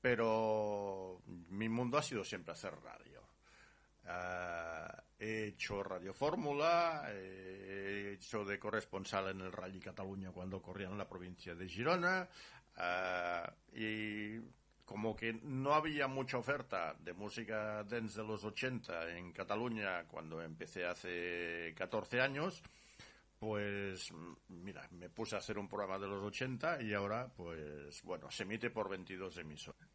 pero 0.00 1.20
mi 1.50 1.68
mundo 1.68 1.98
ha 1.98 2.02
sido 2.02 2.22
siempre 2.24 2.52
hacer 2.52 2.72
radio. 2.82 3.22
Ah, 4.06 5.02
he 5.18 5.46
hecho 5.46 5.82
Radio 5.82 6.12
Fórmula, 6.12 7.04
he 7.10 8.12
hecho 8.14 8.44
de 8.44 8.58
corresponsal 8.58 9.28
en 9.30 9.40
el 9.40 9.50
Rally 9.50 9.80
Cataluña 9.80 10.30
cuando 10.30 10.60
corría 10.60 10.88
en 10.88 10.98
la 10.98 11.08
provincia 11.08 11.54
de 11.54 11.66
Girona, 11.68 12.28
ah, 12.76 13.52
y 13.72 14.38
como 14.84 15.16
que 15.16 15.32
no 15.42 15.72
había 15.74 16.06
mucha 16.06 16.38
oferta 16.38 16.94
de 17.00 17.12
música 17.14 17.82
dance 17.84 18.20
de 18.20 18.26
los 18.26 18.44
80 18.44 19.16
en 19.16 19.32
Cataluña 19.32 20.04
cuando 20.04 20.42
empecé 20.42 20.84
hace 20.84 21.74
14 21.76 22.20
años, 22.20 22.62
pues 23.38 24.12
mira, 24.48 24.86
me 24.92 25.08
puse 25.08 25.36
a 25.36 25.38
hacer 25.38 25.58
un 25.58 25.68
programa 25.68 25.98
de 25.98 26.06
los 26.06 26.22
80 26.22 26.82
y 26.82 26.94
ahora 26.94 27.28
pues 27.34 28.02
bueno, 28.02 28.30
se 28.30 28.42
emite 28.42 28.70
por 28.70 28.88
22 28.88 29.38
emisoras. 29.38 29.88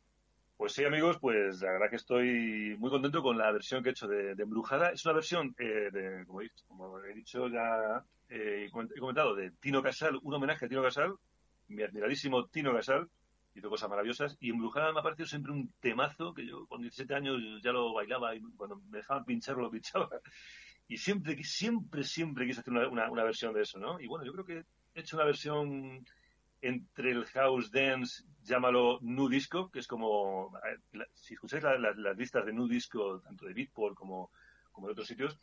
Pues 0.60 0.74
sí, 0.74 0.84
amigos, 0.84 1.18
pues 1.22 1.62
la 1.62 1.72
verdad 1.72 1.90
que 1.90 1.96
estoy 1.96 2.76
muy 2.78 2.90
contento 2.90 3.22
con 3.22 3.38
la 3.38 3.50
versión 3.50 3.82
que 3.82 3.90
he 3.90 3.92
hecho 3.94 4.10
de, 4.10 4.36
de 4.36 4.44
Embrujada. 4.44 4.90
Es 4.90 5.06
una 5.06 5.14
versión, 5.14 5.56
eh, 5.58 5.90
de, 5.90 6.26
como, 6.68 7.00
he 7.00 7.14
dicho, 7.14 7.48
ya, 7.48 8.04
eh, 8.28 8.68
he 8.68 9.00
comentado, 9.00 9.36
de 9.36 9.52
Tino 9.52 9.82
Casal, 9.82 10.20
un 10.22 10.34
homenaje 10.34 10.66
a 10.66 10.68
Tino 10.68 10.84
Casal, 10.84 11.16
mi 11.70 11.84
admiradísimo 11.84 12.48
Tino 12.48 12.74
Casal, 12.74 13.10
hizo 13.56 13.70
cosas 13.70 13.90
maravillosas. 13.90 14.38
Y 14.40 14.50
Embrujada 14.52 14.92
me 14.94 15.00
ha 15.00 15.04
parecido 15.04 15.28
siempre 15.28 15.52
un 15.52 15.72
temazo 15.80 16.34
que 16.34 16.46
yo 16.46 16.66
con 16.68 16.82
17 16.82 17.14
años 17.16 17.38
ya 17.64 17.72
lo 17.72 17.94
bailaba 17.94 18.36
y 18.36 18.42
cuando 18.58 18.78
me 18.90 19.00
dejaban 19.00 19.26
pincharlo 19.26 19.64
lo 19.64 19.72
pinchaba. 19.72 20.10
Y 20.88 20.98
siempre, 20.98 21.42
siempre, 21.44 22.04
siempre 22.04 22.46
quise 22.48 22.62
hacer 22.62 22.74
una, 22.74 22.88
una, 22.90 23.12
una 23.12 23.24
versión 23.24 23.54
de 23.54 23.62
eso, 23.62 23.80
¿no? 23.80 24.00
Y 24.00 24.08
bueno, 24.08 24.26
yo 24.26 24.34
creo 24.34 24.46
que 24.46 24.66
he 24.96 25.02
hecho 25.02 25.18
una 25.18 25.26
versión 25.26 26.04
entre 26.62 27.12
el 27.12 27.26
house 27.26 27.72
dance, 27.72 28.24
llámalo 28.44 29.00
nu 29.02 29.30
disco, 29.30 29.70
que 29.72 29.80
es 29.80 29.88
como, 29.88 30.52
la- 30.92 31.08
si 31.14 31.36
escucháis 31.36 31.64
la- 31.64 31.78
las 31.96 32.18
listas 32.18 32.46
de 32.46 32.52
nu 32.54 32.68
disco, 32.68 33.22
tanto 33.22 33.46
de 33.46 33.54
Beatport 33.54 33.96
como, 33.96 34.32
como 34.72 34.88
de 34.88 34.94
otros 34.94 35.08
sitios, 35.08 35.40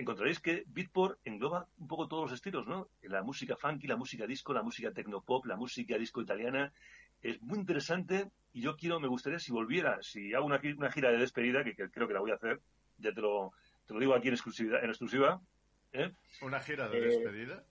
encontraréis 0.00 0.40
que 0.40 0.64
Beatport 0.66 1.18
engloba 1.24 1.66
un 1.78 1.86
poco 1.86 2.08
todos 2.08 2.24
los 2.24 2.32
estilos, 2.32 2.66
¿no? 2.66 2.88
La 3.02 3.22
música 3.22 3.56
funky, 3.56 3.86
la 3.86 3.96
música 3.96 4.26
disco, 4.26 4.52
la 4.52 4.62
música 4.62 4.92
tecnopop, 4.92 5.46
la 5.46 5.56
música 5.56 5.96
disco 5.98 6.20
italiana. 6.20 6.72
Es 7.22 7.40
muy 7.42 7.58
interesante 7.58 8.30
y 8.52 8.62
yo 8.62 8.76
quiero, 8.76 8.98
me 9.00 9.08
gustaría 9.08 9.38
si 9.38 9.52
volviera, 9.52 10.02
si 10.02 10.34
hago 10.34 10.46
una, 10.46 10.58
gi- 10.58 10.72
una 10.72 10.90
gira 10.90 11.10
de 11.10 11.18
despedida, 11.18 11.62
que, 11.64 11.74
creo 11.74 12.08
que 12.08 12.14
la 12.14 12.20
voy 12.20 12.30
a 12.30 12.34
hacer, 12.34 12.60
ya 12.98 13.12
te 13.12 13.20
lo, 13.20 13.52
te 13.86 13.94
lo 13.94 14.00
digo 14.00 14.14
aquí 14.14 14.28
en 14.28 14.34
exclusividad, 14.34 14.82
en 14.82 14.90
exclusiva, 14.90 15.40
¿eh? 15.92 16.12
¿Una 16.42 16.60
gira 16.60 16.88
de 16.88 17.00
despedida? 17.00 17.64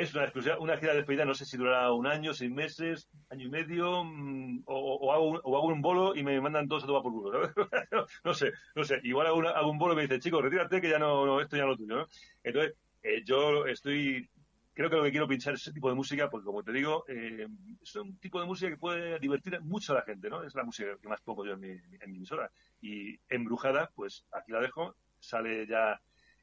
Es 0.00 0.14
una, 0.14 0.24
exclusiva, 0.24 0.58
una 0.58 0.76
gira 0.76 0.92
de 0.92 0.98
despedida, 0.98 1.24
no 1.24 1.34
sé 1.34 1.44
si 1.44 1.56
durará 1.56 1.92
un 1.92 2.06
año, 2.06 2.32
seis 2.34 2.50
meses, 2.50 3.08
año 3.30 3.46
y 3.46 3.50
medio, 3.50 4.04
mm, 4.04 4.62
o, 4.66 5.12
hago 5.12 5.28
un, 5.30 5.36
hago 5.38 5.66
un 5.66 5.82
bolo 5.82 6.14
y 6.14 6.22
me 6.22 6.40
mandan 6.40 6.68
todos 6.68 6.84
a 6.84 6.86
tomar 6.86 7.02
por 7.02 7.12
culo. 7.12 7.32
¿sabes? 7.32 7.54
no 8.24 8.34
sé, 8.34 8.52
no 8.76 8.84
sé. 8.84 9.00
Igual 9.02 9.26
hago, 9.26 9.38
una- 9.38 9.50
hago 9.50 9.70
un 9.70 9.78
bolo 9.78 9.94
y 9.94 9.96
me 9.96 10.02
dice, 10.02 10.20
chico, 10.20 10.40
retírate 10.40 10.80
que 10.80 10.90
ya 10.90 10.98
no, 10.98 11.26
no, 11.26 11.40
esto 11.40 11.56
ya 11.56 11.64
no 11.64 11.72
es 11.72 11.78
tuyo. 11.78 11.96
¿no? 11.96 12.06
Entonces, 12.42 12.74
eh, 13.02 13.22
yo 13.24 13.66
estoy, 13.66 14.28
creo 14.72 14.88
que 14.90 14.96
lo 14.96 15.02
que 15.04 15.10
quiero 15.10 15.26
pinchar 15.28 15.54
es 15.54 15.62
ese 15.62 15.72
tipo 15.72 15.88
de 15.88 15.94
música, 15.96 16.30
porque 16.30 16.44
como 16.44 16.62
te 16.62 16.72
digo, 16.72 17.04
eh, 17.08 17.46
es 17.82 17.96
un 17.96 18.18
tipo 18.18 18.40
de 18.40 18.46
música 18.46 18.70
que 18.70 18.76
puede 18.78 19.18
divertir 19.18 19.60
mucho 19.62 19.92
a 19.92 19.96
la 19.96 20.02
gente, 20.02 20.28
¿no? 20.30 20.42
Es 20.44 20.54
la 20.54 20.64
música 20.64 20.96
que 21.00 21.08
más 21.08 21.20
pongo 21.22 21.44
yo 21.44 21.52
en 21.54 21.60
mi, 21.60 21.70
en 21.70 22.10
mi 22.10 22.16
emisora. 22.18 22.50
Y 22.80 23.18
Embrujada, 23.28 23.90
pues 23.94 24.26
aquí 24.32 24.52
la 24.52 24.60
dejo, 24.60 24.96
sale 25.18 25.66
ya 25.66 26.00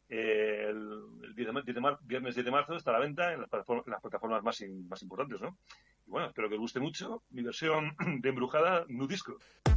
eh, 0.09 0.67
el, 0.69 1.01
el 1.23 1.35
10 1.35 1.47
de 1.47 1.51
mar- 1.53 1.63
10 1.65 1.75
de 1.75 1.81
mar- 1.81 1.99
viernes 2.03 2.35
10 2.35 2.45
de 2.45 2.51
marzo 2.51 2.75
está 2.75 2.91
a 2.91 2.93
la 2.93 2.99
venta 2.99 3.33
en 3.33 3.41
las 3.41 3.49
plataformas, 3.49 3.87
las 3.87 4.01
plataformas 4.01 4.43
más, 4.43 4.61
in- 4.61 4.87
más 4.87 5.01
importantes, 5.01 5.41
¿no? 5.41 5.57
Y 6.05 6.11
bueno, 6.11 6.27
espero 6.27 6.47
que 6.49 6.55
os 6.55 6.61
guste 6.61 6.79
mucho 6.79 7.23
mi 7.31 7.41
versión 7.41 7.95
de 8.21 8.29
Embrujada 8.29 8.85
Nudisco. 8.87 9.37
Hace 9.65 9.74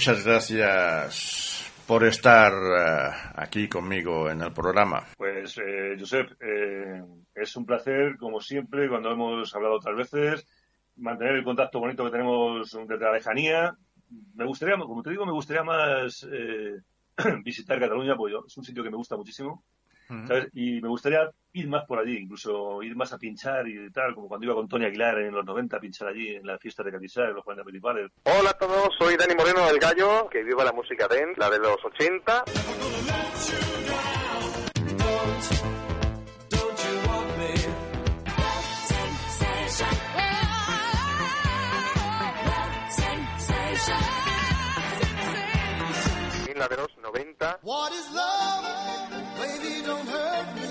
muchas 0.00 0.24
gracias 0.24 1.70
por 1.86 2.04
estar 2.04 2.54
eh, 2.54 3.10
aquí 3.34 3.68
conmigo 3.68 4.30
en 4.30 4.40
el 4.40 4.50
programa. 4.50 5.04
Pues, 5.14 5.58
eh, 5.58 5.94
Josep, 5.98 6.40
eh, 6.40 7.04
es 7.34 7.54
un 7.54 7.66
placer, 7.66 8.16
como 8.16 8.40
siempre, 8.40 8.88
cuando 8.88 9.10
hemos 9.10 9.54
hablado 9.54 9.74
otras 9.74 9.94
veces, 9.94 10.46
mantener 10.96 11.34
el 11.34 11.44
contacto 11.44 11.80
bonito 11.80 12.02
que 12.06 12.12
tenemos 12.12 12.70
desde 12.70 13.04
la 13.04 13.12
lejanía. 13.12 13.76
Me 14.36 14.46
gustaría, 14.46 14.78
como 14.78 15.02
te 15.02 15.10
digo, 15.10 15.26
me 15.26 15.32
gustaría 15.32 15.64
más 15.64 16.26
eh, 16.32 16.80
visitar 17.44 17.78
Cataluña, 17.78 18.16
porque 18.16 18.36
es 18.46 18.56
un 18.56 18.64
sitio 18.64 18.82
que 18.82 18.90
me 18.90 18.96
gusta 18.96 19.18
muchísimo. 19.18 19.62
¿Sabes? 20.26 20.48
Y 20.52 20.80
me 20.80 20.88
gustaría 20.88 21.30
ir 21.52 21.68
más 21.68 21.84
por 21.84 21.98
allí, 21.98 22.18
incluso 22.18 22.82
ir 22.82 22.94
más 22.96 23.12
a 23.12 23.18
pinchar 23.18 23.66
y 23.68 23.90
tal, 23.90 24.14
como 24.14 24.28
cuando 24.28 24.46
iba 24.46 24.54
con 24.54 24.68
Tony 24.68 24.84
Aguilar 24.86 25.18
en 25.18 25.34
los 25.34 25.44
90 25.44 25.76
a 25.76 25.80
pinchar 25.80 26.08
allí 26.08 26.36
en 26.36 26.46
la 26.46 26.58
fiesta 26.58 26.82
de 26.82 26.92
Catizar, 26.92 27.28
en 27.28 27.34
los 27.34 27.44
40 27.44 27.64
principales. 27.64 28.10
Hola 28.24 28.50
a 28.50 28.58
todos, 28.58 28.90
soy 28.98 29.16
Dani 29.16 29.34
Moreno 29.34 29.66
del 29.66 29.78
Gallo, 29.78 30.28
que 30.28 30.42
viva 30.42 30.64
la 30.64 30.72
música 30.72 31.08
dance, 31.08 31.38
la 31.38 31.50
de 31.50 31.58
los 31.58 31.76
80. 31.84 32.44
Y 46.48 46.58
la 46.58 46.68
de 46.68 46.76
los 46.76 46.89
90. 47.12 47.58
What 47.62 47.92
is 47.92 48.14
love? 48.14 48.64
Baby, 49.38 49.82
don't 49.86 50.08
hurt 50.08 50.54
me. 50.56 50.70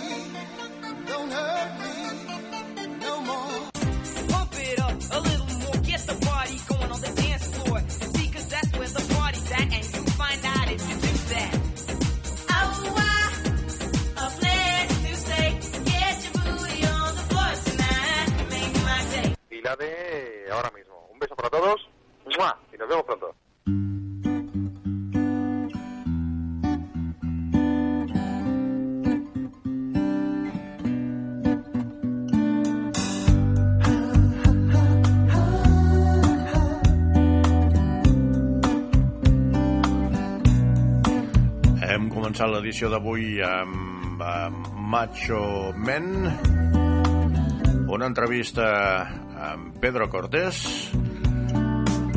Don't 1.08 1.32
hurt 1.32 1.72
me 1.80 2.00
no 3.00 3.22
more. 3.22 3.70
Pump 4.30 4.54
it 4.56 4.80
up 4.80 4.96
a 5.12 5.20
little 5.28 5.60
more, 5.64 5.78
get 5.84 6.02
the 6.08 6.18
party 6.26 6.58
going 6.70 6.92
on 6.92 7.02
the 7.02 7.14
dance 7.22 7.46
floor. 7.56 7.80
See, 7.90 8.28
cause 8.32 8.48
that's 8.48 8.72
where 8.78 8.88
the 8.88 9.14
party's 9.16 9.52
at, 9.52 9.62
and 9.62 9.86
you 9.96 10.04
find 10.22 10.46
out 10.46 10.68
if 10.72 10.82
you 10.90 10.96
do 10.96 11.14
that. 11.34 11.54
Oh, 12.50 12.96
I, 12.98 13.26
a 14.24 14.30
place 14.40 14.94
to 15.06 15.16
stay. 15.26 15.50
Get 15.92 16.16
your 16.26 16.34
booty 16.44 16.80
on 16.86 17.16
the 17.20 17.26
floor 17.30 17.52
tonight. 17.68 18.30
Make 18.54 18.76
my 18.88 19.00
day. 19.14 19.36
Y 19.52 19.62
la 19.62 19.76
de 19.76 20.52
ahora 20.52 20.72
mismo. 20.72 21.10
Un 21.12 21.20
beso 21.20 21.36
para 21.36 21.50
todos. 21.50 21.80
¡Mua! 22.38 22.58
Y 22.74 22.78
nos 22.78 22.88
vemos 22.88 23.06
pronto. 23.06 23.36
Començat 42.40 42.56
l'edició 42.56 42.88
d'avui 42.88 43.42
amb, 43.44 44.22
amb 44.24 44.68
Macho 44.88 45.74
Men, 45.76 46.06
una 47.92 48.08
entrevista 48.08 48.64
amb 49.36 49.76
Pedro 49.84 50.08
Cortés, 50.08 50.62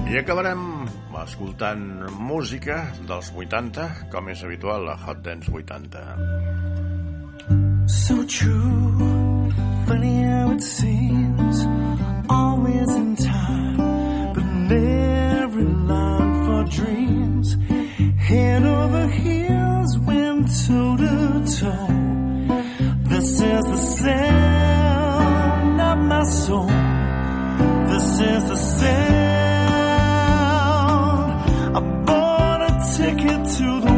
i 0.06 0.14
acabarem 0.20 0.86
escoltant 1.24 2.06
música 2.22 2.94
dels 3.08 3.32
80, 3.34 3.88
com 4.14 4.30
és 4.30 4.44
habitual 4.46 4.86
a 4.92 4.96
Hot 5.08 5.24
Dance 5.26 5.50
80. 5.50 5.98
So 7.90 8.22
true, 8.22 9.50
funny 9.90 10.22
how 10.22 10.52
it 10.54 10.62
seems, 10.62 11.66
always 12.28 12.94
in 12.94 13.16
time, 13.16 13.76
but 14.34 14.46
never 14.70 15.66
line 15.66 16.46
for 16.46 16.62
dreams. 16.70 17.56
Head 18.22 18.62
over 18.62 19.08
heels, 19.08 19.71
toe 20.46 20.96
to 20.96 21.44
toe. 21.58 21.88
This 23.04 23.40
is 23.40 23.64
the 23.64 23.76
sound 23.76 25.80
of 25.80 25.98
my 25.98 26.24
soul. 26.24 26.66
This 27.90 28.20
is 28.20 28.44
the 28.48 28.56
sound. 28.56 28.92
I 31.76 31.80
bought 32.06 32.60
a 32.70 32.72
ticket 32.96 33.40
to 33.56 33.80
the 33.86 33.91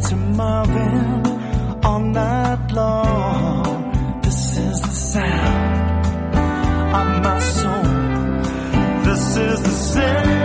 To 0.00 0.14
Marvin 0.14 1.26
all 1.84 1.98
night 1.98 2.70
long. 2.72 4.20
This 4.22 4.56
is 4.56 4.80
the 4.80 4.90
sound 4.90 6.06
of 6.94 7.22
my 7.24 7.38
soul. 7.40 7.82
This 9.04 9.36
is 9.36 9.60
the 9.60 9.70
sound 9.70 10.37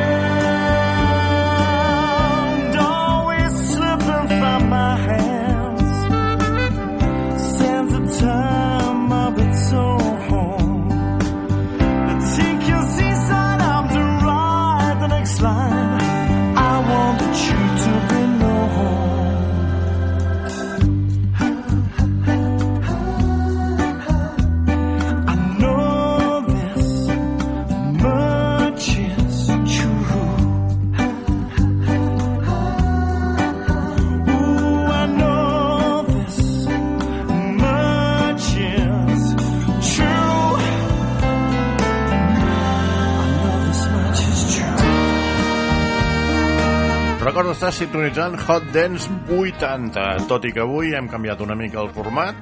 Recorda 47.33 47.55
estar 47.55 47.71
sintonitzant 47.73 48.35
Hot 48.45 48.67
Dance 48.69 49.09
80, 49.33 50.01
tot 50.29 50.43
i 50.45 50.51
que 50.53 50.61
avui 50.61 50.91
hem 50.93 51.07
canviat 51.09 51.39
una 51.41 51.55
mica 51.57 51.79
el 51.81 51.87
format, 51.89 52.37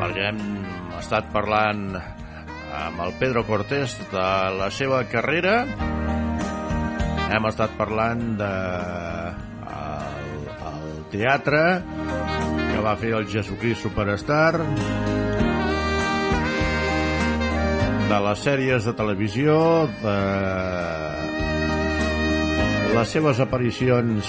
perquè 0.00 0.24
hem 0.32 0.40
estat 0.98 1.28
parlant 1.30 1.84
amb 1.94 3.04
el 3.04 3.14
Pedro 3.20 3.44
Cortés 3.46 3.94
de 4.10 4.24
la 4.58 4.66
seva 4.74 5.04
carrera, 5.06 5.60
hem 7.36 7.46
estat 7.52 7.78
parlant 7.78 8.24
de 8.42 8.50
el, 9.78 10.50
el 10.72 10.90
teatre 11.14 11.62
que 11.86 12.82
va 12.82 12.96
fer 12.98 13.14
el 13.14 13.30
Jesucrist 13.30 13.86
Superstar, 13.86 14.58
de 18.10 18.22
les 18.26 18.44
sèries 18.50 18.90
de 18.90 18.98
televisió, 19.04 19.60
de 20.02 20.18
les 22.94 23.10
seves 23.10 23.40
aparicions 23.42 24.28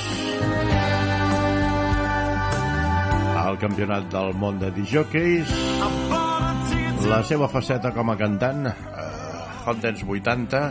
al 3.38 3.60
campionat 3.62 4.08
del 4.10 4.34
món 4.42 4.58
de 4.62 4.72
disjockeys, 4.74 5.52
la 7.06 7.20
seva 7.30 7.50
faceta 7.52 7.92
com 7.94 8.10
a 8.10 8.16
cantant, 8.18 8.66
eh, 8.72 9.04
Hot 9.66 9.84
Dance 9.84 10.06
80, 10.06 10.64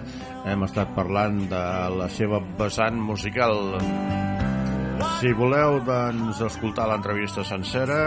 hem 0.50 0.66
estat 0.66 0.90
parlant 0.96 1.44
de 1.50 1.62
la 1.94 2.08
seva 2.10 2.42
vessant 2.58 2.98
musical. 2.98 3.78
Si 5.20 5.30
voleu 5.38 5.78
doncs, 5.86 6.42
escoltar 6.42 6.88
l'entrevista 6.90 7.46
sencera, 7.46 8.00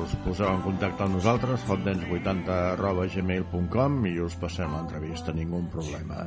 us 0.00 0.16
poseu 0.24 0.48
en 0.48 0.64
contacte 0.64 1.04
amb 1.04 1.20
nosaltres, 1.20 1.68
hotdance80 1.68 2.58
arroba 2.72 3.06
gmail.com 3.06 4.02
i 4.08 4.16
us 4.24 4.40
passem 4.40 4.72
l'entrevista, 4.74 5.36
ningú 5.36 5.62
problema. 5.76 6.24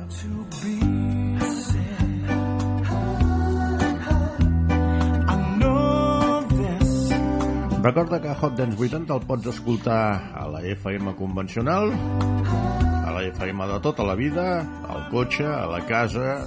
Recorda 7.84 8.18
que 8.18 8.32
Hot 8.32 8.54
Dance 8.56 8.80
80 8.80 9.12
el 9.12 9.24
pots 9.28 9.50
escoltar 9.50 10.32
a 10.32 10.46
la 10.48 10.62
FM 10.64 11.12
convencional, 11.18 11.90
a 11.92 13.10
la 13.12 13.24
FM 13.28 13.66
de 13.68 13.80
tota 13.84 14.06
la 14.08 14.14
vida, 14.16 14.64
al 14.88 15.02
cotxe, 15.10 15.44
a 15.44 15.66
la 15.68 15.82
casa, 15.84 16.46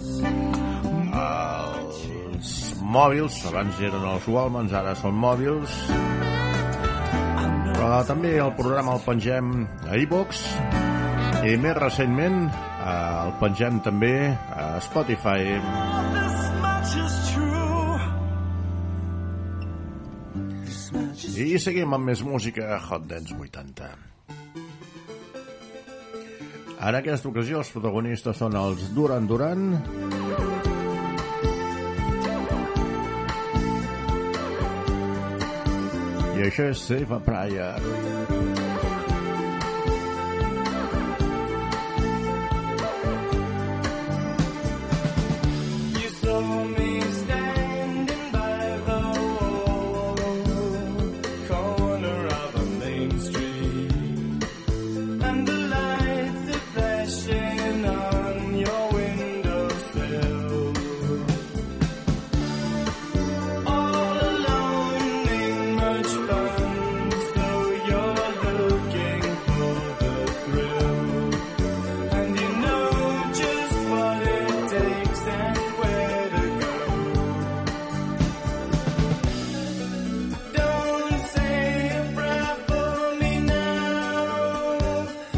als 1.13 2.49
mòbils, 2.81 3.37
abans 3.51 3.77
eren 3.85 4.07
els 4.15 4.25
Walmans, 4.25 4.73
ara 4.73 4.95
són 4.97 5.13
mòbils, 5.13 5.77
però 7.69 8.01
també 8.09 8.33
el 8.41 8.55
programa 8.57 8.97
el 8.97 9.05
pengem 9.05 9.53
a 9.85 10.01
iVox 10.07 10.41
i 11.45 11.53
més 11.61 11.77
recentment 11.77 12.47
eh, 12.49 13.27
el 13.27 13.37
pengem 13.43 13.77
també 13.85 14.15
a 14.33 14.71
Spotify. 14.81 15.61
This 16.17 16.26
I 21.37 21.59
seguim 21.61 21.91
amb 21.93 22.09
més 22.09 22.23
música 22.25 22.79
Hot 22.81 23.03
Dance 23.05 23.35
80. 23.37 23.89
En 26.87 26.97
aquesta 26.97 27.29
ocasió 27.29 27.59
els 27.61 27.69
protagonistes 27.75 28.41
són 28.41 28.57
els 28.57 28.87
Duran 28.97 29.29
Duran 29.29 29.67
i 36.33 36.47
això 36.49 36.71
és 36.71 36.85
Save 36.89 37.19
a 37.19 37.21
Praia. 37.29 37.69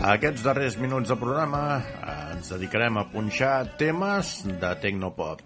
Aquests 0.09 0.41
darrers 0.41 0.73
minuts 0.81 1.11
de 1.11 1.15
programa 1.21 1.59
eh, 1.77 2.13
ens 2.33 2.47
dedicarem 2.49 2.95
a 2.97 3.03
punxar 3.11 3.75
temes 3.77 4.31
de 4.47 4.71
Tecnopop. 4.81 5.43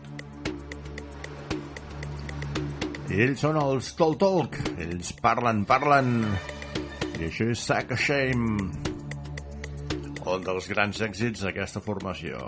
Ells 3.11 3.43
són 3.43 3.59
els 3.59 3.89
Tol 3.99 4.15
Talk. 4.21 4.55
Ells 4.85 5.11
parlen, 5.19 5.65
parlen. 5.67 6.13
I 7.17 7.27
això 7.27 7.49
és 7.51 7.65
Sack 7.67 7.91
a 7.91 7.99
Shame. 7.99 8.69
Un 10.23 10.47
dels 10.47 10.71
grans 10.71 11.03
èxits 11.11 11.43
d'aquesta 11.43 11.83
formació. 11.83 12.47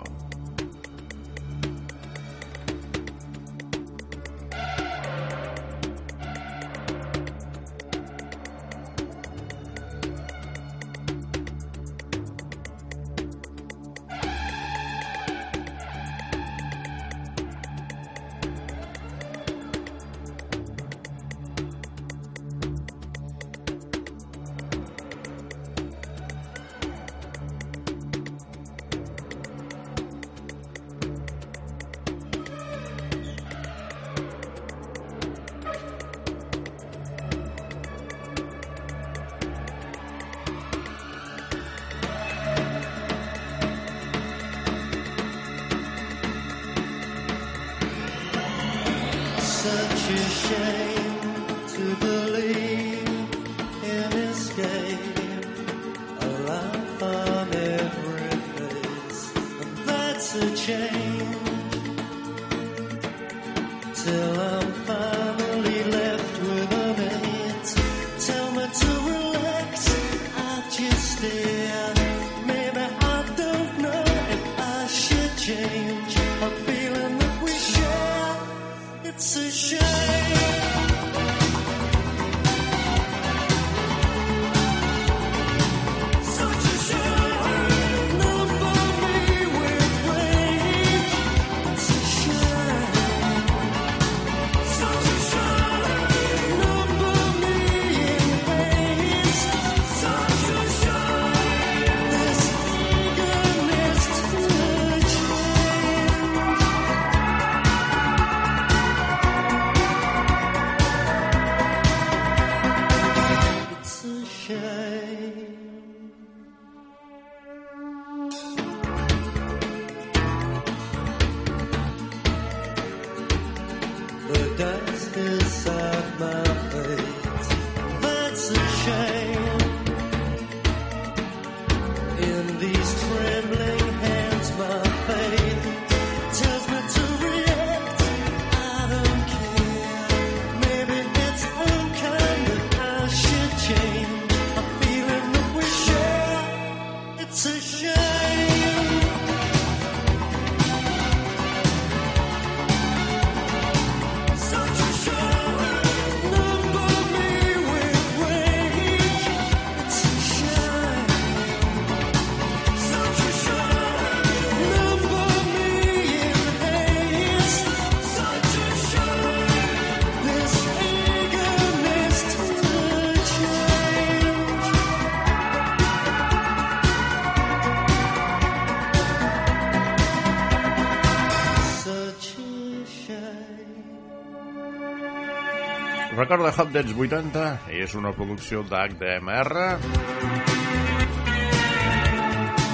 Recorda 186.26 186.50
Hot 186.58 186.72
Dance 186.74 186.90
80 186.90 187.42
és 187.70 187.92
una 187.94 188.10
producció 188.10 188.64
d'HDMR 188.66 189.60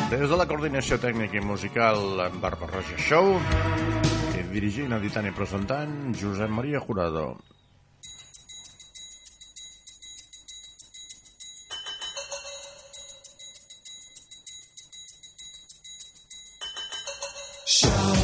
des 0.09 0.24
de 0.30 0.38
la 0.40 0.46
coordinació 0.48 0.96
tècnica 1.03 1.36
i 1.36 1.44
musical 1.44 2.00
en 2.30 2.40
Barba 2.40 2.70
Roja 2.70 2.96
Show. 2.96 3.36
I 4.40 4.46
dirigint, 4.55 4.96
editant 4.96 5.28
i 5.28 5.36
presentant 5.36 6.16
Josep 6.16 6.48
Maria 6.48 6.80
Jurado. 6.80 7.36
Show. 17.68 18.21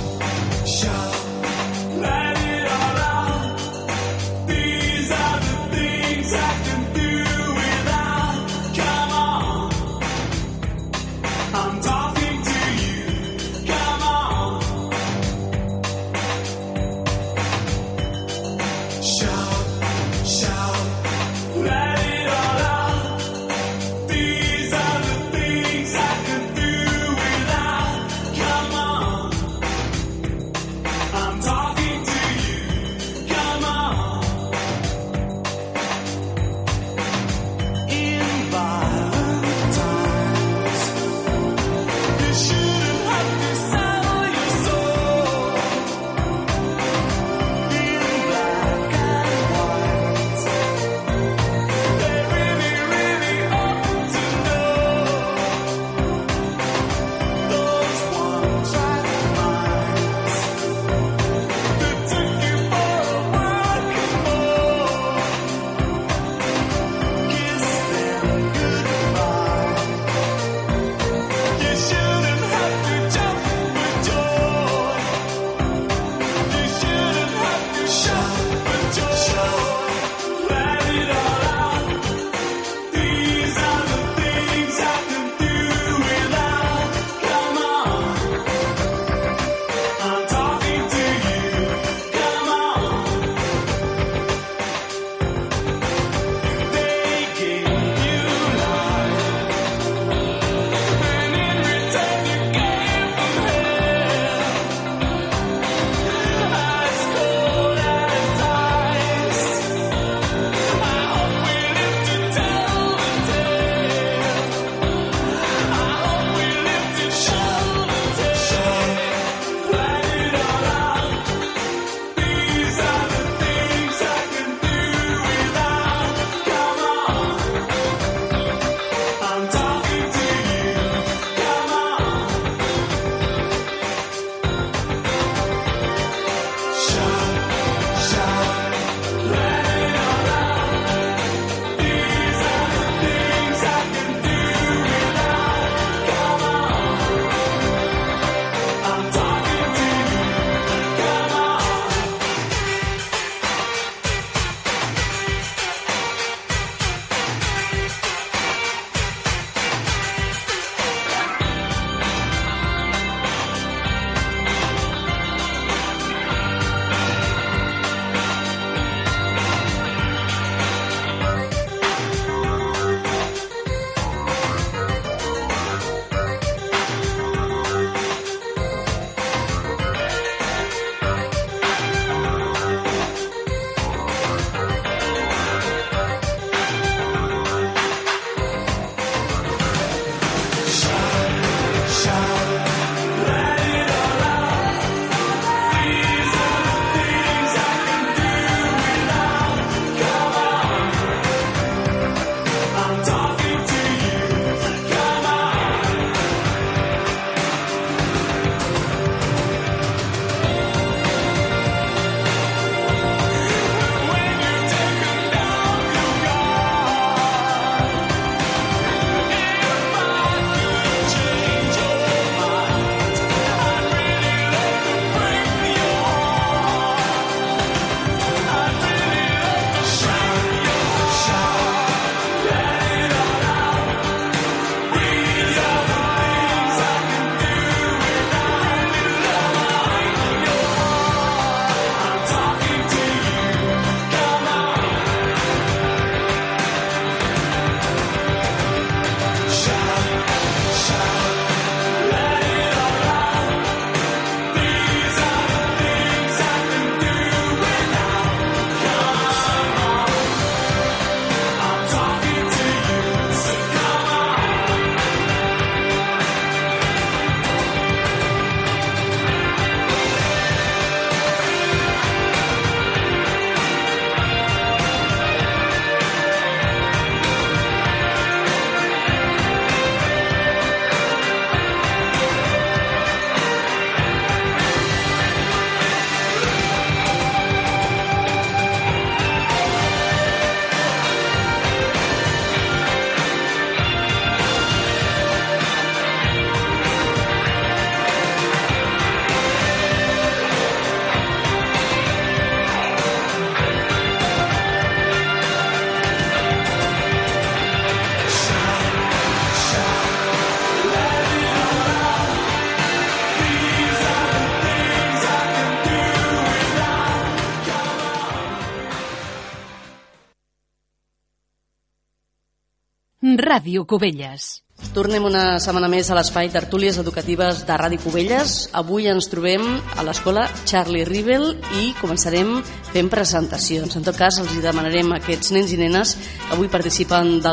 Ràdio 323.58 323.82
Cubelles. 323.90 324.60
Tornem 324.94 325.24
una 325.26 325.58
setmana 325.58 325.88
més 325.90 326.06
a 326.06 326.14
l'espai 326.14 326.46
Tertúlies 326.54 326.94
Educatives 327.00 327.64
de 327.66 327.74
Ràdio 327.80 327.98
Cubelles. 328.04 328.68
Avui 328.78 329.08
ens 329.10 329.26
trobem 329.26 329.64
a 329.98 330.04
l'escola 330.06 330.44
Charlie 330.62 331.02
Rivel 331.08 331.56
i 331.80 331.88
començarem 331.98 332.60
fent 332.92 333.10
presentacions. 333.10 333.96
En 333.98 334.06
tot 334.06 334.14
cas, 334.14 334.38
els 334.38 334.54
demanarem 334.62 335.10
a 335.10 335.18
aquests 335.18 335.50
nens 335.56 335.74
i 335.74 335.80
nenes 335.80 336.14
que 336.20 336.54
avui 336.54 336.70
participen 336.70 337.40
del 337.42 337.46